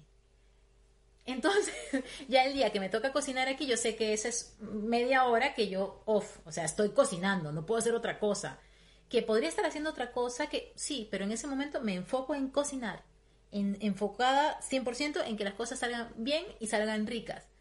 Entonces, 1.26 1.74
ya 2.28 2.44
el 2.44 2.54
día 2.54 2.72
que 2.72 2.80
me 2.80 2.90
toca 2.90 3.14
cocinar 3.14 3.48
aquí, 3.48 3.66
yo 3.66 3.78
sé 3.78 3.96
que 3.96 4.14
esa 4.14 4.28
es 4.28 4.58
media 4.60 5.26
hora 5.26 5.54
que 5.54 5.70
yo 5.70 6.04
off, 6.06 6.40
o 6.46 6.52
sea, 6.52 6.66
estoy 6.66 6.90
cocinando, 6.90 7.52
no 7.52 7.66
puedo 7.66 7.80
hacer 7.80 7.96
otra 7.96 8.20
cosa. 8.20 8.60
Que 9.12 9.22
podría 9.22 9.50
estar 9.50 9.66
haciendo 9.66 9.92
otra 9.92 10.12
cosa 10.12 10.48
que 10.48 10.74
sí, 10.76 11.08
pero 11.12 11.26
en 11.26 11.32
ese 11.32 11.46
momento 11.46 11.82
me 11.82 11.94
enfoco 11.94 12.34
en 12.34 12.50
cocinar, 12.50 13.04
en, 13.52 13.78
enfocada 13.82 14.60
100% 14.62 15.28
en 15.28 15.38
que 15.38 15.44
las 15.44 15.54
cosas 15.54 15.80
salgan 15.80 16.12
bien 16.16 16.46
y 16.60 16.68
salgan 16.68 17.06
ricas. 17.06 17.52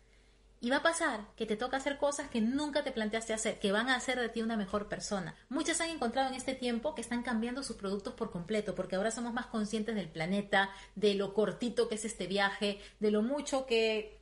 Y 0.62 0.70
va 0.70 0.76
a 0.76 0.82
pasar 0.82 1.26
que 1.36 1.46
te 1.46 1.56
toca 1.56 1.78
hacer 1.78 1.96
cosas 1.96 2.28
que 2.28 2.40
nunca 2.40 2.84
te 2.84 2.92
planteaste 2.92 3.32
hacer, 3.32 3.58
que 3.58 3.72
van 3.72 3.88
a 3.88 3.96
hacer 3.96 4.20
de 4.20 4.28
ti 4.28 4.42
una 4.42 4.56
mejor 4.56 4.88
persona. 4.88 5.34
Muchas 5.48 5.80
han 5.80 5.90
encontrado 5.90 6.28
en 6.28 6.34
este 6.34 6.54
tiempo 6.54 6.94
que 6.94 7.00
están 7.00 7.22
cambiando 7.22 7.62
sus 7.62 7.76
productos 7.76 8.14
por 8.14 8.30
completo, 8.30 8.74
porque 8.74 8.96
ahora 8.96 9.10
somos 9.10 9.32
más 9.32 9.46
conscientes 9.46 9.96
del 9.96 10.10
planeta, 10.10 10.70
de 10.94 11.14
lo 11.14 11.34
cortito 11.34 11.88
que 11.88 11.96
es 11.96 12.04
este 12.04 12.26
viaje, 12.26 12.78
de 13.00 13.10
lo 13.10 13.22
mucho 13.22 13.66
que 13.66 14.19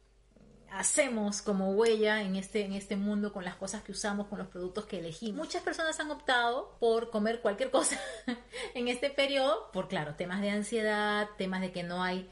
hacemos 0.72 1.42
como 1.42 1.72
huella 1.72 2.22
en 2.22 2.36
este, 2.36 2.64
en 2.64 2.72
este 2.72 2.96
mundo 2.96 3.32
con 3.32 3.44
las 3.44 3.56
cosas 3.56 3.82
que 3.82 3.92
usamos, 3.92 4.26
con 4.28 4.38
los 4.38 4.48
productos 4.48 4.86
que 4.86 4.98
elegimos. 4.98 5.46
Muchas 5.46 5.62
personas 5.62 5.98
han 6.00 6.10
optado 6.10 6.76
por 6.80 7.10
comer 7.10 7.40
cualquier 7.40 7.70
cosa 7.70 7.98
en 8.74 8.88
este 8.88 9.10
periodo, 9.10 9.70
por 9.72 9.88
claro, 9.88 10.14
temas 10.14 10.40
de 10.40 10.50
ansiedad, 10.50 11.28
temas 11.36 11.60
de 11.60 11.72
que 11.72 11.82
no 11.82 12.02
hay 12.02 12.30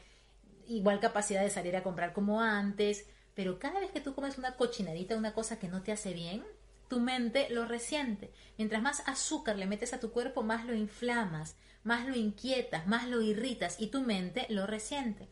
igual 0.67 0.99
capacidad 0.99 1.41
de 1.41 1.49
salir 1.49 1.75
a 1.75 1.83
comprar 1.83 2.13
como 2.13 2.41
antes 2.41 3.05
pero 3.37 3.59
cada 3.59 3.79
vez 3.79 3.91
que 3.91 4.01
tú 4.01 4.15
comes 4.15 4.39
una 4.39 4.55
cochinadita, 4.55 5.15
una 5.15 5.35
cosa 5.35 5.59
que 5.59 5.67
no 5.67 5.83
te 5.83 5.91
hace 5.91 6.11
bien, 6.11 6.43
tu 6.87 6.99
mente 6.99 7.47
lo 7.51 7.65
resiente. 7.65 8.31
Mientras 8.57 8.81
más 8.81 9.03
azúcar 9.07 9.57
le 9.57 9.67
metes 9.67 9.93
a 9.93 9.99
tu 9.99 10.11
cuerpo, 10.11 10.41
más 10.41 10.65
lo 10.65 10.73
inflamas, 10.73 11.55
más 11.83 12.07
lo 12.07 12.15
inquietas, 12.15 12.87
más 12.87 13.07
lo 13.07 13.21
irritas 13.21 13.79
y 13.79 13.91
tu 13.91 14.01
mente 14.01 14.47
lo 14.49 14.65
resiente. 14.65 15.29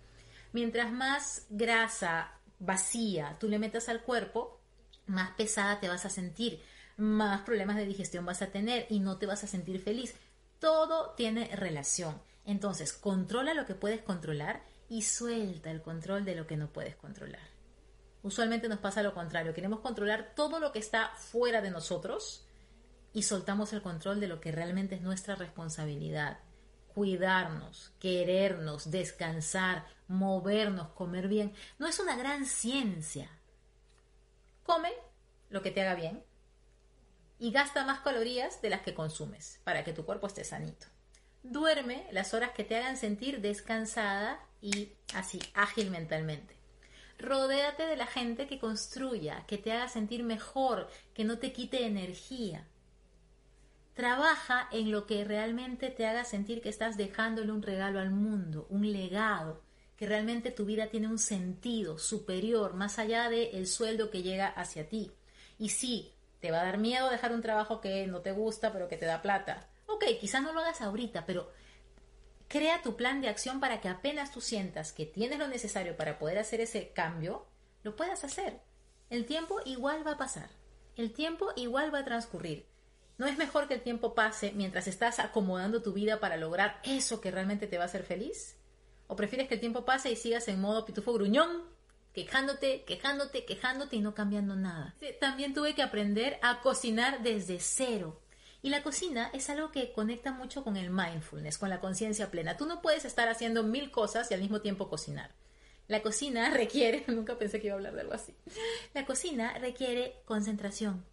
Mientras 0.53 0.91
más 0.91 1.47
grasa 1.49 2.31
vacía 2.59 3.37
tú 3.39 3.47
le 3.47 3.59
metes 3.59 3.89
al 3.89 4.01
cuerpo, 4.01 4.59
más 5.07 5.31
pesada 5.31 5.79
te 5.79 5.87
vas 5.87 6.05
a 6.05 6.09
sentir, 6.09 6.61
más 6.97 7.41
problemas 7.41 7.75
de 7.75 7.85
digestión 7.85 8.25
vas 8.25 8.41
a 8.41 8.51
tener 8.51 8.85
y 8.89 8.99
no 8.99 9.17
te 9.17 9.25
vas 9.25 9.43
a 9.43 9.47
sentir 9.47 9.79
feliz. 9.81 10.15
Todo 10.59 11.13
tiene 11.15 11.53
relación. 11.55 12.21
Entonces, 12.45 12.93
controla 12.93 13.53
lo 13.53 13.65
que 13.65 13.75
puedes 13.75 14.01
controlar 14.01 14.63
y 14.87 15.01
suelta 15.01 15.71
el 15.71 15.81
control 15.81 16.25
de 16.25 16.35
lo 16.35 16.47
que 16.47 16.57
no 16.57 16.71
puedes 16.71 16.95
controlar. 16.95 17.55
Usualmente 18.21 18.69
nos 18.69 18.79
pasa 18.79 19.03
lo 19.03 19.13
contrario, 19.13 19.53
queremos 19.53 19.81
controlar 19.81 20.33
todo 20.35 20.59
lo 20.59 20.71
que 20.71 20.79
está 20.79 21.09
fuera 21.15 21.61
de 21.61 21.71
nosotros 21.71 22.45
y 23.13 23.23
soltamos 23.23 23.71
el 23.73 23.81
control 23.81 24.19
de 24.19 24.27
lo 24.27 24.41
que 24.41 24.51
realmente 24.51 24.95
es 24.95 25.01
nuestra 25.01 25.35
responsabilidad. 25.35 26.39
Cuidarnos, 26.93 27.91
querernos, 27.99 28.89
descansar, 28.89 29.85
movernos, 30.07 30.89
comer 30.89 31.27
bien. 31.27 31.53
No 31.79 31.87
es 31.87 31.99
una 31.99 32.15
gran 32.15 32.45
ciencia. 32.45 33.29
Come 34.63 34.91
lo 35.49 35.61
que 35.61 35.71
te 35.71 35.81
haga 35.81 35.95
bien 35.95 36.23
y 37.37 37.51
gasta 37.51 37.85
más 37.85 37.99
calorías 37.99 38.61
de 38.61 38.69
las 38.69 38.81
que 38.81 38.93
consumes 38.93 39.59
para 39.63 39.83
que 39.83 39.93
tu 39.93 40.05
cuerpo 40.05 40.27
esté 40.27 40.43
sanito. 40.43 40.87
Duerme 41.43 42.07
las 42.11 42.33
horas 42.33 42.51
que 42.51 42.63
te 42.63 42.75
hagan 42.75 42.97
sentir 42.97 43.41
descansada 43.41 44.39
y 44.61 44.93
así, 45.13 45.39
ágil 45.53 45.91
mentalmente. 45.91 46.55
Rodéate 47.19 47.83
de 47.83 47.95
la 47.95 48.07
gente 48.07 48.47
que 48.47 48.59
construya, 48.59 49.45
que 49.47 49.57
te 49.57 49.71
haga 49.71 49.87
sentir 49.87 50.23
mejor, 50.23 50.89
que 51.13 51.23
no 51.23 51.37
te 51.37 51.53
quite 51.53 51.85
energía. 51.85 52.67
Trabaja 53.93 54.67
en 54.71 54.91
lo 54.91 55.05
que 55.05 55.23
realmente 55.23 55.89
te 55.89 56.05
haga 56.05 56.25
sentir 56.25 56.61
que 56.61 56.69
estás 56.69 56.97
dejándole 56.97 57.51
un 57.51 57.61
regalo 57.61 57.99
al 57.99 58.11
mundo, 58.11 58.67
un 58.69 58.91
legado, 58.91 59.63
que 59.97 60.05
realmente 60.05 60.51
tu 60.51 60.65
vida 60.65 60.87
tiene 60.87 61.07
un 61.07 61.19
sentido 61.19 61.97
superior, 61.97 62.73
más 62.73 62.99
allá 62.99 63.29
del 63.29 63.67
sueldo 63.67 64.09
que 64.11 64.23
llega 64.23 64.47
hacia 64.47 64.89
ti. 64.89 65.11
Y 65.57 65.69
sí, 65.69 66.13
te 66.39 66.51
va 66.51 66.61
a 66.61 66.65
dar 66.65 66.77
miedo 66.77 67.09
dejar 67.09 67.31
un 67.33 67.41
trabajo 67.41 67.81
que 67.81 68.05
no 68.07 68.21
te 68.21 68.31
gusta, 68.31 68.73
pero 68.73 68.87
que 68.87 68.97
te 68.97 69.05
da 69.05 69.21
plata. 69.21 69.69
Ok, 69.87 70.03
quizás 70.19 70.41
no 70.41 70.51
lo 70.51 70.59
hagas 70.59 70.81
ahorita, 70.81 71.25
pero 71.25 71.49
Crea 72.47 72.81
tu 72.81 72.95
plan 72.95 73.21
de 73.21 73.27
acción 73.27 73.59
para 73.59 73.81
que 73.81 73.89
apenas 73.89 74.31
tú 74.31 74.39
sientas 74.39 74.93
que 74.93 75.05
tienes 75.05 75.39
lo 75.39 75.47
necesario 75.47 75.97
para 75.97 76.19
poder 76.19 76.37
hacer 76.37 76.61
ese 76.61 76.89
cambio, 76.89 77.47
lo 77.83 77.95
puedas 77.95 78.23
hacer. 78.23 78.61
El 79.09 79.25
tiempo 79.25 79.59
igual 79.65 80.05
va 80.05 80.11
a 80.11 80.17
pasar. 80.17 80.49
El 80.95 81.11
tiempo 81.11 81.51
igual 81.55 81.93
va 81.93 81.99
a 81.99 82.05
transcurrir. 82.05 82.67
¿No 83.17 83.25
es 83.25 83.37
mejor 83.37 83.67
que 83.67 83.73
el 83.73 83.81
tiempo 83.81 84.13
pase 84.13 84.51
mientras 84.55 84.87
estás 84.87 85.19
acomodando 85.19 85.81
tu 85.81 85.93
vida 85.93 86.19
para 86.19 86.37
lograr 86.37 86.79
eso 86.83 87.19
que 87.19 87.31
realmente 87.31 87.67
te 87.67 87.77
va 87.77 87.83
a 87.83 87.87
hacer 87.87 88.03
feliz? 88.03 88.57
¿O 89.07 89.15
prefieres 89.15 89.47
que 89.47 89.55
el 89.55 89.59
tiempo 89.59 89.85
pase 89.85 90.11
y 90.11 90.15
sigas 90.15 90.47
en 90.47 90.59
modo 90.59 90.85
pitufo 90.85 91.13
gruñón, 91.13 91.63
quejándote, 92.13 92.83
quejándote, 92.83 93.45
quejándote 93.45 93.95
y 93.95 94.01
no 94.01 94.15
cambiando 94.15 94.55
nada? 94.55 94.95
También 95.19 95.53
tuve 95.53 95.75
que 95.75 95.83
aprender 95.83 96.39
a 96.41 96.61
cocinar 96.61 97.21
desde 97.21 97.59
cero. 97.59 98.21
Y 98.61 98.69
la 98.69 98.81
cocina 98.81 99.29
es 99.31 99.49
algo 99.51 99.71
que 99.71 99.91
conecta 99.91 100.31
mucho 100.31 100.63
con 100.63 100.75
el 100.75 100.89
mindfulness, 100.89 101.59
con 101.59 101.69
la 101.69 101.79
conciencia 101.79 102.31
plena. 102.31 102.57
Tú 102.57 102.65
no 102.65 102.81
puedes 102.81 103.05
estar 103.05 103.29
haciendo 103.29 103.63
mil 103.63 103.91
cosas 103.91 104.31
y 104.31 104.33
al 104.33 104.41
mismo 104.41 104.61
tiempo 104.61 104.89
cocinar. 104.89 105.35
La 105.87 106.01
cocina 106.01 106.49
requiere, 106.53 107.03
nunca 107.07 107.37
pensé 107.37 107.59
que 107.59 107.67
iba 107.67 107.75
a 107.75 107.77
hablar 107.77 107.93
de 107.93 108.01
algo 108.01 108.13
así. 108.13 108.33
La 108.95 109.05
cocina 109.05 109.57
requiere 109.59 110.21
concentración, 110.25 111.05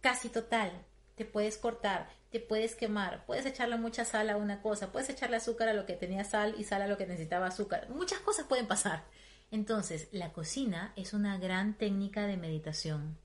casi 0.00 0.28
total. 0.28 0.70
Te 1.16 1.24
puedes 1.24 1.58
cortar, 1.58 2.08
te 2.30 2.38
puedes 2.38 2.76
quemar, 2.76 3.26
puedes 3.26 3.44
echarle 3.44 3.76
mucha 3.76 4.04
sal 4.04 4.30
a 4.30 4.36
una 4.36 4.62
cosa, 4.62 4.92
puedes 4.92 5.10
echarle 5.10 5.36
azúcar 5.36 5.68
a 5.68 5.74
lo 5.74 5.84
que 5.84 5.94
tenía 5.94 6.22
sal 6.22 6.54
y 6.56 6.62
sal 6.62 6.82
a 6.82 6.86
lo 6.86 6.96
que 6.96 7.06
necesitaba 7.06 7.48
azúcar. 7.48 7.88
Muchas 7.90 8.20
cosas 8.20 8.46
pueden 8.46 8.68
pasar. 8.68 9.04
Entonces, 9.50 10.08
la 10.12 10.32
cocina 10.32 10.92
es 10.94 11.12
una 11.12 11.38
gran 11.38 11.76
técnica 11.76 12.26
de 12.26 12.36
meditación, 12.36 13.18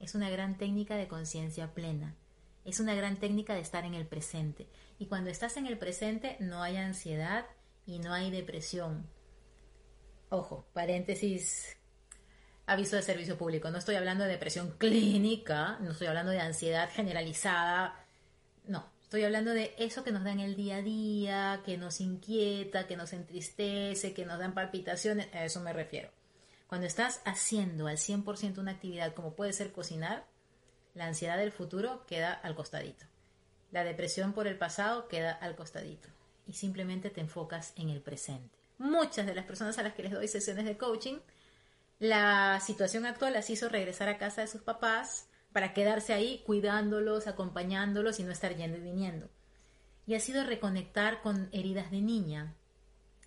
es 0.00 0.14
una 0.14 0.30
gran 0.30 0.56
técnica 0.56 0.96
de 0.96 1.08
conciencia 1.08 1.74
plena 1.74 2.16
es 2.66 2.80
una 2.80 2.96
gran 2.96 3.16
técnica 3.16 3.54
de 3.54 3.60
estar 3.60 3.84
en 3.84 3.94
el 3.94 4.06
presente. 4.06 4.66
Y 4.98 5.06
cuando 5.06 5.30
estás 5.30 5.56
en 5.56 5.66
el 5.66 5.78
presente 5.78 6.36
no 6.40 6.62
hay 6.62 6.76
ansiedad 6.76 7.46
y 7.86 8.00
no 8.00 8.12
hay 8.12 8.30
depresión. 8.30 9.08
Ojo, 10.30 10.66
paréntesis, 10.72 11.76
aviso 12.66 12.96
de 12.96 13.02
servicio 13.02 13.38
público. 13.38 13.70
No 13.70 13.78
estoy 13.78 13.94
hablando 13.94 14.24
de 14.24 14.30
depresión 14.30 14.74
clínica, 14.78 15.78
no 15.80 15.92
estoy 15.92 16.08
hablando 16.08 16.32
de 16.32 16.40
ansiedad 16.40 16.90
generalizada. 16.92 18.04
No, 18.66 18.90
estoy 19.02 19.22
hablando 19.24 19.52
de 19.52 19.74
eso 19.78 20.02
que 20.02 20.12
nos 20.12 20.24
da 20.24 20.32
en 20.32 20.40
el 20.40 20.56
día 20.56 20.76
a 20.76 20.82
día, 20.82 21.62
que 21.64 21.78
nos 21.78 22.00
inquieta, 22.00 22.86
que 22.86 22.96
nos 22.96 23.12
entristece, 23.12 24.12
que 24.12 24.26
nos 24.26 24.38
dan 24.38 24.54
palpitaciones. 24.54 25.32
A 25.32 25.44
eso 25.44 25.60
me 25.60 25.72
refiero. 25.72 26.10
Cuando 26.66 26.86
estás 26.86 27.20
haciendo 27.24 27.86
al 27.86 27.96
100% 27.96 28.58
una 28.58 28.72
actividad 28.72 29.14
como 29.14 29.34
puede 29.34 29.52
ser 29.52 29.70
cocinar, 29.70 30.26
la 30.94 31.06
ansiedad 31.06 31.38
del 31.38 31.52
futuro 31.52 32.04
queda 32.06 32.32
al 32.32 32.56
costadito. 32.56 33.06
La 33.70 33.84
depresión 33.84 34.32
por 34.32 34.48
el 34.48 34.58
pasado 34.58 35.06
queda 35.06 35.32
al 35.32 35.54
costadito. 35.54 36.08
Y 36.46 36.54
simplemente 36.54 37.10
te 37.10 37.20
enfocas 37.20 37.72
en 37.76 37.90
el 37.90 38.00
presente. 38.00 38.56
Muchas 38.78 39.26
de 39.26 39.34
las 39.34 39.46
personas 39.46 39.78
a 39.78 39.82
las 39.82 39.94
que 39.94 40.02
les 40.02 40.12
doy 40.12 40.26
sesiones 40.28 40.64
de 40.64 40.76
coaching, 40.76 41.18
la 41.98 42.60
situación 42.60 43.06
actual 43.06 43.32
las 43.32 43.50
hizo 43.50 43.68
regresar 43.68 44.08
a 44.08 44.18
casa 44.18 44.42
de 44.42 44.48
sus 44.48 44.62
papás 44.62 45.28
para 45.52 45.72
quedarse 45.72 46.12
ahí 46.12 46.42
cuidándolos, 46.44 47.26
acompañándolos 47.26 48.20
y 48.20 48.24
no 48.24 48.32
estar 48.32 48.54
yendo 48.54 48.78
y 48.78 48.82
viniendo. 48.82 49.28
Y 50.06 50.14
ha 50.14 50.20
sido 50.20 50.44
reconectar 50.44 51.22
con 51.22 51.48
heridas 51.52 51.90
de 51.90 52.00
niña, 52.00 52.54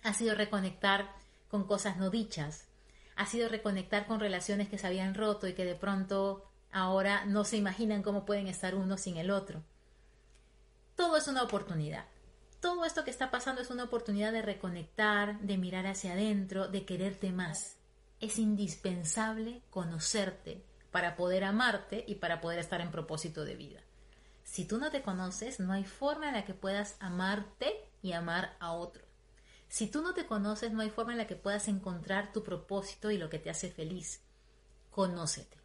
ha 0.02 0.14
sido 0.14 0.34
reconectar 0.34 1.10
con 1.48 1.66
cosas 1.66 1.96
no 1.96 2.10
dichas, 2.10 2.68
ha 3.16 3.26
sido 3.26 3.48
reconectar 3.48 4.06
con 4.06 4.20
relaciones 4.20 4.68
que 4.68 4.78
se 4.78 4.86
habían 4.86 5.14
roto 5.14 5.46
y 5.46 5.54
que 5.54 5.64
de 5.64 5.74
pronto 5.74 6.50
Ahora 6.72 7.24
no 7.24 7.44
se 7.44 7.56
imaginan 7.56 8.02
cómo 8.02 8.24
pueden 8.24 8.46
estar 8.46 8.74
uno 8.74 8.96
sin 8.96 9.16
el 9.16 9.30
otro. 9.30 9.62
Todo 10.94 11.16
es 11.16 11.26
una 11.26 11.42
oportunidad. 11.42 12.04
Todo 12.60 12.84
esto 12.84 13.04
que 13.04 13.10
está 13.10 13.30
pasando 13.30 13.60
es 13.60 13.70
una 13.70 13.84
oportunidad 13.84 14.32
de 14.32 14.42
reconectar, 14.42 15.40
de 15.40 15.56
mirar 15.56 15.86
hacia 15.86 16.12
adentro, 16.12 16.68
de 16.68 16.84
quererte 16.84 17.32
más. 17.32 17.78
Es 18.20 18.38
indispensable 18.38 19.62
conocerte 19.70 20.62
para 20.90 21.16
poder 21.16 21.44
amarte 21.44 22.04
y 22.06 22.16
para 22.16 22.40
poder 22.40 22.58
estar 22.58 22.80
en 22.80 22.90
propósito 22.90 23.44
de 23.44 23.56
vida. 23.56 23.80
Si 24.44 24.64
tú 24.64 24.78
no 24.78 24.90
te 24.90 25.02
conoces, 25.02 25.60
no 25.60 25.72
hay 25.72 25.84
forma 25.84 26.28
en 26.28 26.34
la 26.34 26.44
que 26.44 26.54
puedas 26.54 26.96
amarte 27.00 27.88
y 28.02 28.12
amar 28.12 28.56
a 28.60 28.72
otro. 28.72 29.04
Si 29.68 29.86
tú 29.86 30.02
no 30.02 30.14
te 30.14 30.26
conoces, 30.26 30.72
no 30.72 30.80
hay 30.80 30.90
forma 30.90 31.12
en 31.12 31.18
la 31.18 31.28
que 31.28 31.36
puedas 31.36 31.68
encontrar 31.68 32.32
tu 32.32 32.42
propósito 32.42 33.10
y 33.12 33.18
lo 33.18 33.30
que 33.30 33.38
te 33.38 33.50
hace 33.50 33.70
feliz. 33.70 34.20
Conócete. 34.90 35.56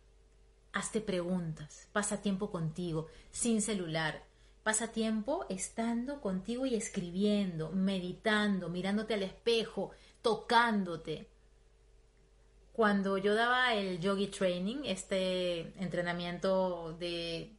Hazte 0.74 1.02
preguntas, 1.02 1.88
pasa 1.92 2.22
tiempo 2.22 2.52
contigo, 2.52 3.08
sin 3.32 3.62
celular. 3.62 4.24
Pasa 4.62 4.92
tiempo 4.92 5.46
estando 5.50 6.22
contigo 6.22 6.66
y 6.66 6.76
escribiendo, 6.76 7.72
meditando, 7.72 8.70
mirándote 8.70 9.14
al 9.14 9.24
espejo, 9.24 9.92
tocándote. 10.22 11.28
Cuando 12.76 13.18
yo 13.18 13.36
daba 13.36 13.74
el 13.74 14.02
yogi 14.02 14.28
training, 14.28 14.84
este 14.84 15.62
entrenamiento 15.82 16.96
de 17.00 17.54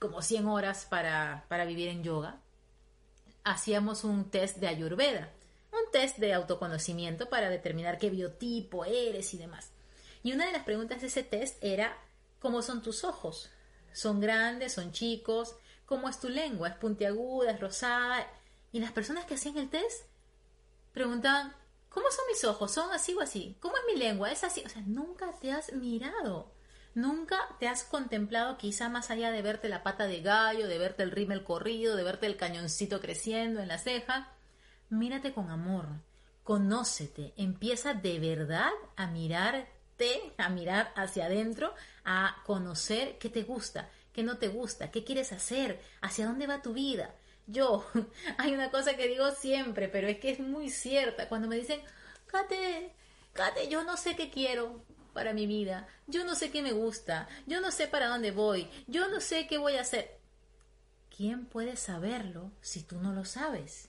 como 0.00 0.22
100 0.22 0.46
horas 0.48 0.86
para, 0.90 1.44
para 1.48 1.64
vivir 1.64 1.88
en 1.88 2.02
yoga, 2.02 2.40
hacíamos 3.44 4.02
un 4.02 4.28
test 4.28 4.56
de 4.58 4.66
ayurveda, 4.66 5.30
un 5.70 5.90
test 5.92 6.18
de 6.18 6.34
autoconocimiento 6.34 7.28
para 7.28 7.48
determinar 7.48 7.98
qué 7.98 8.10
biotipo 8.10 8.84
eres 8.84 9.32
y 9.34 9.38
demás. 9.38 9.70
Y 10.24 10.32
una 10.32 10.46
de 10.46 10.52
las 10.52 10.64
preguntas 10.64 11.00
de 11.00 11.06
ese 11.06 11.22
test 11.22 11.62
era, 11.62 11.96
¿cómo 12.40 12.60
son 12.60 12.82
tus 12.82 13.04
ojos? 13.04 13.48
¿Son 13.92 14.20
grandes? 14.20 14.72
¿Son 14.72 14.90
chicos? 14.90 15.54
¿Cómo 15.86 16.08
es 16.08 16.18
tu 16.18 16.28
lengua? 16.28 16.68
¿Es 16.68 16.74
puntiaguda? 16.74 17.52
¿Es 17.52 17.60
rosada? 17.60 18.26
Y 18.72 18.80
las 18.80 18.90
personas 18.90 19.26
que 19.26 19.34
hacían 19.34 19.58
el 19.58 19.70
test 19.70 20.06
preguntaban, 20.92 21.54
¿cómo 21.88 22.10
son 22.10 22.24
mis 22.28 22.44
ojos? 22.44 22.72
¿Son 22.72 22.90
así 22.92 23.14
o 23.14 23.20
así? 23.20 23.56
¿Cómo 23.60 23.76
es 23.76 23.82
mi 23.92 23.98
lengua? 23.98 24.30
¿Es 24.30 24.44
así? 24.44 24.62
O 24.64 24.68
sea, 24.68 24.82
nunca 24.86 25.32
te 25.40 25.52
has 25.52 25.72
mirado. 25.72 26.52
Nunca 26.96 27.38
te 27.60 27.68
has 27.68 27.84
contemplado 27.84 28.56
quizá 28.56 28.88
más 28.88 29.10
allá 29.10 29.30
de 29.30 29.42
verte 29.42 29.68
la 29.68 29.82
pata 29.82 30.06
de 30.06 30.22
gallo, 30.22 30.66
de 30.66 30.78
verte 30.78 31.02
el 31.02 31.10
rímel 31.10 31.44
corrido, 31.44 31.94
de 31.94 32.02
verte 32.02 32.24
el 32.24 32.38
cañoncito 32.38 33.02
creciendo 33.02 33.60
en 33.60 33.68
la 33.68 33.76
ceja. 33.76 34.32
Mírate 34.88 35.34
con 35.34 35.50
amor, 35.50 35.88
conócete, 36.42 37.34
empieza 37.36 37.92
de 37.92 38.18
verdad 38.18 38.70
a 38.96 39.08
mirarte, 39.08 40.32
a 40.38 40.48
mirar 40.48 40.90
hacia 40.96 41.26
adentro, 41.26 41.74
a 42.04 42.36
conocer 42.46 43.18
qué 43.18 43.28
te 43.28 43.42
gusta, 43.42 43.90
qué 44.14 44.22
no 44.22 44.38
te 44.38 44.48
gusta, 44.48 44.90
qué 44.90 45.04
quieres 45.04 45.32
hacer, 45.32 45.82
hacia 46.00 46.26
dónde 46.26 46.46
va 46.46 46.62
tu 46.62 46.72
vida. 46.72 47.14
Yo, 47.46 47.86
hay 48.38 48.54
una 48.54 48.70
cosa 48.70 48.96
que 48.96 49.08
digo 49.08 49.30
siempre, 49.32 49.88
pero 49.88 50.08
es 50.08 50.18
que 50.18 50.30
es 50.30 50.40
muy 50.40 50.70
cierta. 50.70 51.28
Cuando 51.28 51.48
me 51.48 51.56
dicen, 51.56 51.80
Kate, 52.26 52.92
Kate, 53.32 53.68
yo 53.68 53.84
no 53.84 53.96
sé 53.96 54.16
qué 54.16 54.30
quiero 54.30 54.84
para 55.12 55.32
mi 55.32 55.46
vida, 55.46 55.88
yo 56.06 56.24
no 56.24 56.34
sé 56.34 56.50
qué 56.50 56.60
me 56.60 56.72
gusta, 56.72 57.26
yo 57.46 57.60
no 57.60 57.70
sé 57.70 57.88
para 57.88 58.08
dónde 58.08 58.32
voy, 58.32 58.68
yo 58.86 59.08
no 59.08 59.20
sé 59.20 59.46
qué 59.46 59.56
voy 59.56 59.76
a 59.76 59.80
hacer. 59.80 60.18
¿Quién 61.16 61.46
puede 61.46 61.76
saberlo 61.76 62.52
si 62.60 62.82
tú 62.82 62.98
no 63.00 63.14
lo 63.14 63.24
sabes? 63.24 63.88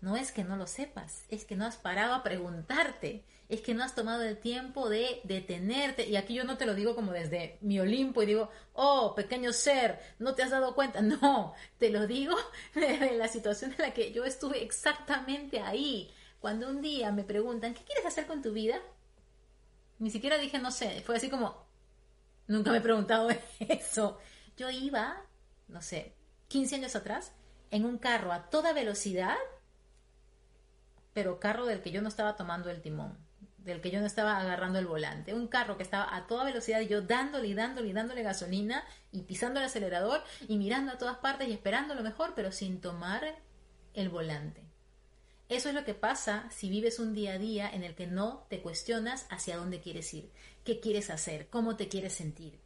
No 0.00 0.16
es 0.16 0.30
que 0.30 0.44
no 0.44 0.56
lo 0.56 0.68
sepas, 0.68 1.24
es 1.28 1.44
que 1.44 1.56
no 1.56 1.66
has 1.66 1.76
parado 1.76 2.14
a 2.14 2.22
preguntarte, 2.22 3.24
es 3.48 3.62
que 3.62 3.72
no 3.72 3.82
has 3.82 3.94
tomado 3.94 4.22
el 4.22 4.36
tiempo 4.38 4.88
de 4.88 5.20
detenerte. 5.24 6.06
Y 6.06 6.16
aquí 6.16 6.34
yo 6.34 6.44
no 6.44 6.58
te 6.58 6.66
lo 6.66 6.74
digo 6.74 6.94
como 6.94 7.12
desde 7.12 7.58
mi 7.62 7.80
Olimpo 7.80 8.22
y 8.22 8.26
digo, 8.26 8.50
oh, 8.74 9.14
pequeño 9.14 9.52
ser, 9.52 9.98
no 10.18 10.34
te 10.34 10.42
has 10.42 10.50
dado 10.50 10.74
cuenta. 10.74 11.00
No, 11.08 11.54
te 11.78 11.90
lo 11.90 12.06
digo 12.06 12.36
desde 12.74 13.16
la 13.16 13.28
situación 13.28 13.72
en 13.72 13.78
la 13.78 13.94
que 13.94 14.12
yo 14.12 14.24
estuve 14.24 14.62
exactamente 14.62 15.60
ahí. 15.60 16.12
Cuando 16.40 16.68
un 16.68 16.82
día 16.82 17.10
me 17.10 17.24
preguntan, 17.24 17.74
¿qué 17.74 17.82
quieres 17.84 18.06
hacer 18.06 18.26
con 18.26 18.42
tu 18.42 18.52
vida? 18.52 18.78
Ni 19.98 20.10
siquiera 20.10 20.38
dije, 20.38 20.58
no 20.58 20.70
sé, 20.70 21.02
fue 21.04 21.16
así 21.16 21.28
como, 21.28 21.66
nunca 22.46 22.70
me 22.70 22.78
he 22.78 22.82
preguntado 22.82 23.28
eso. 23.60 24.18
Yo 24.56 24.70
iba, 24.70 25.24
no 25.66 25.82
sé, 25.82 26.14
15 26.48 26.76
años 26.76 26.94
atrás, 26.94 27.32
en 27.70 27.84
un 27.84 27.98
carro 27.98 28.32
a 28.32 28.50
toda 28.50 28.72
velocidad 28.72 29.36
pero 31.18 31.40
carro 31.40 31.66
del 31.66 31.82
que 31.82 31.90
yo 31.90 32.00
no 32.00 32.06
estaba 32.06 32.36
tomando 32.36 32.70
el 32.70 32.80
timón, 32.80 33.18
del 33.58 33.80
que 33.80 33.90
yo 33.90 34.00
no 34.00 34.06
estaba 34.06 34.38
agarrando 34.38 34.78
el 34.78 34.86
volante, 34.86 35.34
un 35.34 35.48
carro 35.48 35.76
que 35.76 35.82
estaba 35.82 36.14
a 36.14 36.26
toda 36.26 36.44
velocidad 36.44 36.80
y 36.80 36.88
yo 36.88 37.02
dándole 37.02 37.48
y 37.48 37.54
dándole 37.54 37.88
y 37.88 37.92
dándole 37.92 38.22
gasolina 38.22 38.84
y 39.12 39.22
pisando 39.22 39.60
el 39.60 39.66
acelerador 39.66 40.22
y 40.48 40.56
mirando 40.56 40.92
a 40.92 40.98
todas 40.98 41.18
partes 41.18 41.48
y 41.48 41.52
esperando 41.52 41.94
lo 41.94 42.02
mejor, 42.02 42.32
pero 42.34 42.52
sin 42.52 42.80
tomar 42.80 43.36
el 43.94 44.08
volante. 44.08 44.62
Eso 45.48 45.68
es 45.68 45.74
lo 45.74 45.84
que 45.84 45.94
pasa 45.94 46.46
si 46.50 46.68
vives 46.68 46.98
un 46.98 47.14
día 47.14 47.34
a 47.34 47.38
día 47.38 47.70
en 47.70 47.82
el 47.82 47.94
que 47.94 48.06
no 48.06 48.46
te 48.48 48.60
cuestionas 48.60 49.26
hacia 49.30 49.56
dónde 49.56 49.80
quieres 49.80 50.12
ir, 50.14 50.30
qué 50.64 50.80
quieres 50.80 51.10
hacer, 51.10 51.48
cómo 51.48 51.76
te 51.76 51.88
quieres 51.88 52.12
sentir 52.12 52.58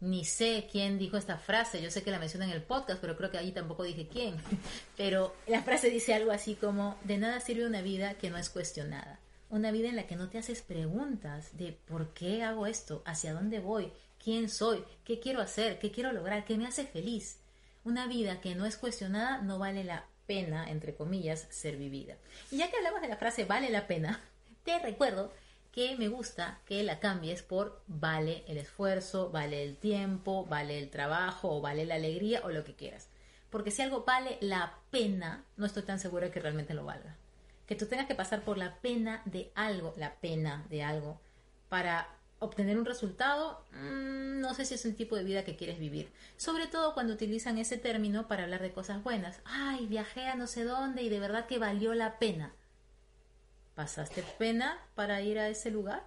ni 0.00 0.24
sé 0.24 0.68
quién 0.70 0.98
dijo 0.98 1.16
esta 1.16 1.38
frase, 1.38 1.80
yo 1.80 1.90
sé 1.90 2.02
que 2.02 2.10
la 2.10 2.18
mencioné 2.18 2.46
en 2.46 2.52
el 2.52 2.62
podcast, 2.62 3.00
pero 3.00 3.16
creo 3.16 3.30
que 3.30 3.38
ahí 3.38 3.52
tampoco 3.52 3.82
dije 3.82 4.08
quién. 4.08 4.36
Pero 4.96 5.34
la 5.46 5.62
frase 5.62 5.90
dice 5.90 6.14
algo 6.14 6.32
así 6.32 6.54
como, 6.54 6.98
de 7.04 7.18
nada 7.18 7.40
sirve 7.40 7.66
una 7.66 7.82
vida 7.82 8.14
que 8.14 8.30
no 8.30 8.36
es 8.36 8.50
cuestionada, 8.50 9.18
una 9.50 9.70
vida 9.70 9.88
en 9.88 9.96
la 9.96 10.06
que 10.06 10.16
no 10.16 10.28
te 10.28 10.38
haces 10.38 10.62
preguntas 10.62 11.56
de 11.56 11.72
por 11.72 12.12
qué 12.12 12.42
hago 12.42 12.66
esto, 12.66 13.02
hacia 13.04 13.32
dónde 13.32 13.60
voy, 13.60 13.92
quién 14.22 14.48
soy, 14.48 14.84
qué 15.04 15.20
quiero 15.20 15.40
hacer, 15.40 15.78
qué 15.78 15.90
quiero 15.90 16.12
lograr, 16.12 16.44
qué 16.44 16.56
me 16.56 16.66
hace 16.66 16.84
feliz. 16.84 17.38
Una 17.84 18.06
vida 18.06 18.40
que 18.40 18.54
no 18.54 18.66
es 18.66 18.76
cuestionada 18.76 19.42
no 19.42 19.58
vale 19.58 19.84
la 19.84 20.06
pena, 20.26 20.70
entre 20.70 20.94
comillas, 20.94 21.46
ser 21.50 21.76
vivida. 21.76 22.16
Y 22.50 22.58
ya 22.58 22.70
que 22.70 22.76
hablamos 22.76 23.00
de 23.00 23.08
la 23.08 23.16
frase 23.16 23.44
vale 23.44 23.70
la 23.70 23.86
pena, 23.86 24.20
te 24.64 24.78
recuerdo 24.78 25.32
que 25.70 25.96
me 25.96 26.08
gusta 26.08 26.58
que 26.66 26.82
la 26.82 26.98
cambies 27.00 27.42
por 27.42 27.82
vale 27.86 28.44
el 28.48 28.56
esfuerzo, 28.56 29.30
vale 29.30 29.62
el 29.62 29.76
tiempo, 29.76 30.46
vale 30.46 30.78
el 30.78 30.90
trabajo 30.90 31.56
o 31.56 31.60
vale 31.60 31.84
la 31.84 31.96
alegría 31.96 32.40
o 32.44 32.48
lo 32.48 32.64
que 32.64 32.74
quieras. 32.74 33.08
Porque 33.50 33.70
si 33.70 33.82
algo 33.82 34.04
vale 34.04 34.38
la 34.40 34.74
pena, 34.90 35.44
no 35.56 35.66
estoy 35.66 35.82
tan 35.82 36.00
segura 36.00 36.30
que 36.30 36.40
realmente 36.40 36.74
lo 36.74 36.84
valga. 36.84 37.16
Que 37.66 37.74
tú 37.74 37.86
tengas 37.86 38.06
que 38.06 38.14
pasar 38.14 38.42
por 38.42 38.58
la 38.58 38.76
pena 38.80 39.22
de 39.24 39.50
algo, 39.54 39.92
la 39.96 40.14
pena 40.16 40.64
de 40.70 40.82
algo, 40.82 41.20
para 41.68 42.08
obtener 42.38 42.78
un 42.78 42.84
resultado, 42.84 43.64
mm, 43.72 44.40
no 44.40 44.54
sé 44.54 44.64
si 44.64 44.74
es 44.74 44.84
el 44.84 44.94
tipo 44.94 45.16
de 45.16 45.24
vida 45.24 45.44
que 45.44 45.56
quieres 45.56 45.78
vivir. 45.78 46.10
Sobre 46.36 46.66
todo 46.66 46.94
cuando 46.94 47.14
utilizan 47.14 47.58
ese 47.58 47.78
término 47.78 48.28
para 48.28 48.44
hablar 48.44 48.62
de 48.62 48.72
cosas 48.72 49.02
buenas. 49.02 49.40
Ay, 49.44 49.86
viajé 49.86 50.26
a 50.28 50.34
no 50.34 50.46
sé 50.46 50.64
dónde 50.64 51.02
y 51.02 51.08
de 51.08 51.20
verdad 51.20 51.46
que 51.46 51.58
valió 51.58 51.94
la 51.94 52.18
pena. 52.18 52.52
¿Pasaste 53.74 54.22
pena 54.38 54.78
para 54.94 55.20
ir 55.22 55.38
a 55.38 55.48
ese 55.48 55.70
lugar? 55.70 56.02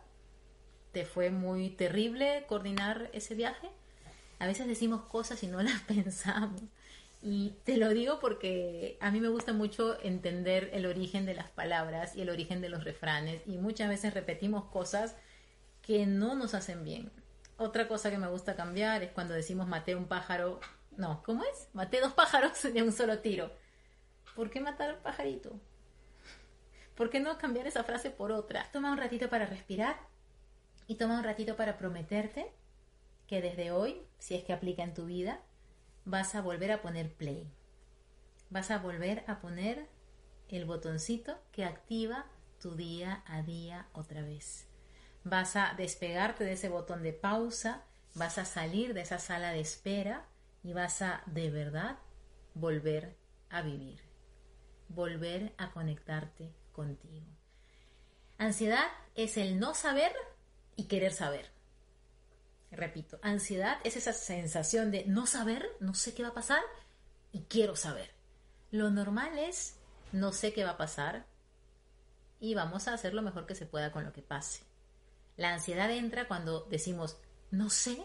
¿Te 0.91 1.05
fue 1.05 1.29
muy 1.29 1.69
terrible 1.69 2.45
coordinar 2.47 3.09
ese 3.13 3.35
viaje? 3.35 3.69
A 4.39 4.47
veces 4.47 4.67
decimos 4.67 5.01
cosas 5.03 5.43
y 5.43 5.47
no 5.47 5.61
las 5.61 5.81
pensamos. 5.87 6.61
Y 7.21 7.55
te 7.65 7.77
lo 7.77 7.89
digo 7.89 8.19
porque 8.19 8.97
a 9.01 9.11
mí 9.11 9.19
me 9.19 9.27
gusta 9.27 9.51
mucho 9.51 10.01
entender 10.01 10.69
el 10.73 10.85
origen 10.85 11.25
de 11.25 11.33
las 11.33 11.49
palabras 11.49 12.15
y 12.15 12.21
el 12.21 12.29
origen 12.29 12.61
de 12.61 12.69
los 12.69 12.85
refranes. 12.85 13.41
Y 13.45 13.57
muchas 13.57 13.89
veces 13.89 14.13
repetimos 14.13 14.65
cosas 14.65 15.15
que 15.81 16.05
no 16.05 16.35
nos 16.35 16.53
hacen 16.53 16.83
bien. 16.83 17.11
Otra 17.57 17.89
cosa 17.89 18.09
que 18.09 18.17
me 18.17 18.29
gusta 18.29 18.55
cambiar 18.55 19.03
es 19.03 19.11
cuando 19.11 19.33
decimos 19.33 19.67
maté 19.67 19.95
un 19.95 20.07
pájaro. 20.07 20.61
No, 20.95 21.21
¿cómo 21.23 21.43
es? 21.43 21.67
Maté 21.73 21.99
dos 21.99 22.13
pájaros 22.13 22.63
de 22.73 22.83
un 22.83 22.93
solo 22.93 23.19
tiro. 23.19 23.51
¿Por 24.35 24.49
qué 24.49 24.61
matar 24.61 24.89
al 24.91 24.99
pajarito? 24.99 25.59
¿Por 26.95 27.09
qué 27.09 27.19
no 27.19 27.37
cambiar 27.37 27.67
esa 27.67 27.83
frase 27.83 28.11
por 28.11 28.31
otra? 28.31 28.69
Toma 28.71 28.91
un 28.91 28.97
ratito 28.97 29.29
para 29.29 29.45
respirar 29.45 29.97
y 30.87 30.95
toma 30.95 31.17
un 31.17 31.23
ratito 31.23 31.57
para 31.57 31.77
prometerte 31.77 32.51
que 33.27 33.41
desde 33.41 33.71
hoy, 33.71 34.01
si 34.17 34.35
es 34.35 34.43
que 34.43 34.53
aplica 34.53 34.83
en 34.83 34.93
tu 34.93 35.05
vida, 35.05 35.41
vas 36.09 36.33
a 36.33 36.41
volver 36.41 36.71
a 36.71 36.81
poner 36.81 37.13
play. 37.13 37.47
Vas 38.49 38.71
a 38.71 38.79
volver 38.79 39.23
a 39.27 39.39
poner 39.39 39.87
el 40.47 40.65
botoncito 40.65 41.39
que 41.51 41.65
activa 41.65 42.25
tu 42.59 42.75
día 42.75 43.23
a 43.27 43.43
día 43.43 43.87
otra 43.93 44.23
vez. 44.23 44.67
Vas 45.23 45.55
a 45.55 45.75
despegarte 45.77 46.43
de 46.43 46.53
ese 46.53 46.69
botón 46.69 47.03
de 47.03 47.13
pausa, 47.13 47.83
vas 48.15 48.39
a 48.39 48.45
salir 48.45 48.95
de 48.95 49.01
esa 49.01 49.19
sala 49.19 49.51
de 49.51 49.59
espera 49.59 50.25
y 50.63 50.73
vas 50.73 51.01
a 51.03 51.21
de 51.27 51.51
verdad 51.51 51.99
volver 52.55 53.15
a 53.49 53.61
vivir, 53.61 54.01
volver 54.87 55.53
a 55.57 55.71
conectarte 55.71 56.51
contigo. 56.71 57.27
Ansiedad 58.39 58.85
es 59.13 59.37
el 59.37 59.59
no 59.59 59.75
saber 59.75 60.13
y 60.75 60.85
querer 60.85 61.13
saber. 61.13 61.51
Repito, 62.71 63.19
ansiedad 63.23 63.79
es 63.83 63.97
esa 63.97 64.13
sensación 64.13 64.91
de 64.91 65.05
no 65.05 65.25
saber, 65.25 65.67
no 65.79 65.93
sé 65.93 66.13
qué 66.13 66.23
va 66.23 66.29
a 66.29 66.33
pasar 66.33 66.61
y 67.31 67.41
quiero 67.43 67.75
saber. 67.75 68.11
Lo 68.71 68.91
normal 68.91 69.37
es 69.39 69.75
no 70.11 70.31
sé 70.31 70.53
qué 70.53 70.63
va 70.63 70.71
a 70.71 70.77
pasar 70.77 71.25
y 72.39 72.53
vamos 72.53 72.87
a 72.87 72.93
hacer 72.93 73.13
lo 73.13 73.21
mejor 73.21 73.45
que 73.45 73.55
se 73.55 73.65
pueda 73.65 73.91
con 73.91 74.03
lo 74.03 74.13
que 74.13 74.21
pase. 74.21 74.63
La 75.35 75.53
ansiedad 75.53 75.89
entra 75.91 76.27
cuando 76.27 76.65
decimos 76.69 77.17
no 77.51 77.69
sé 77.69 77.97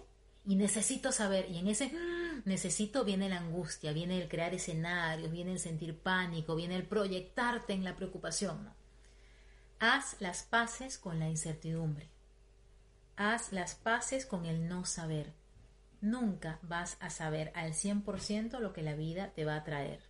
y 0.46 0.56
necesito 0.56 1.12
saber 1.12 1.50
y 1.50 1.58
en 1.58 1.68
ese 1.68 1.88
mm, 1.88 2.42
necesito 2.44 3.04
viene 3.04 3.28
la 3.28 3.38
angustia, 3.38 3.92
viene 3.92 4.20
el 4.20 4.28
crear 4.28 4.54
escenarios, 4.54 5.30
viene 5.30 5.52
el 5.52 5.58
sentir 5.58 5.98
pánico, 5.98 6.56
viene 6.56 6.76
el 6.76 6.86
proyectarte 6.86 7.72
en 7.74 7.84
la 7.84 7.96
preocupación. 7.96 8.72
Haz 9.78 10.16
las 10.20 10.42
paces 10.42 10.98
con 10.98 11.18
la 11.18 11.28
incertidumbre. 11.28 12.13
Haz 13.16 13.52
las 13.52 13.74
paces 13.74 14.26
con 14.26 14.44
el 14.44 14.68
no 14.68 14.84
saber. 14.84 15.32
Nunca 16.00 16.58
vas 16.62 16.96
a 17.00 17.10
saber 17.10 17.52
al 17.54 17.72
100% 17.72 18.58
lo 18.58 18.72
que 18.72 18.82
la 18.82 18.94
vida 18.94 19.32
te 19.32 19.44
va 19.44 19.56
a 19.56 19.64
traer. 19.64 20.00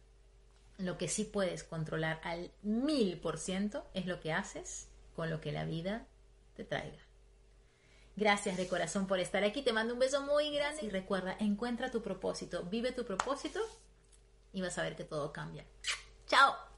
Lo 0.79 0.99
que 0.99 1.09
sí 1.09 1.25
puedes 1.25 1.63
controlar 1.65 2.21
al 2.25 2.51
1000% 2.65 3.85
es 3.95 4.07
lo 4.07 4.21
que 4.21 4.33
haces 4.33 4.89
con 5.15 5.31
lo 5.31 5.41
que 5.41 5.53
la 5.53 5.65
vida 5.65 6.07
te 6.55 6.65
traiga. 6.65 6.99
Gracias 8.17 8.57
de 8.57 8.69
corazón 8.69 9.07
por 9.07 9.19
estar 9.19 9.45
aquí. 9.45 9.63
Te 9.63 9.73
mando 9.73 9.95
un 9.95 10.01
beso 10.01 10.23
muy 10.23 10.55
grande 10.55 10.85
y 10.85 10.89
recuerda, 10.89 11.37
encuentra 11.39 11.91
tu 11.91 12.03
propósito, 12.03 12.65
vive 12.65 12.93
tu 12.93 13.05
propósito 13.05 13.61
y 14.53 14.63
vas 14.63 14.79
a 14.79 14.83
ver 14.83 14.97
que 14.97 15.05
todo 15.05 15.33
cambia. 15.33 15.65
Chao. 16.27 16.74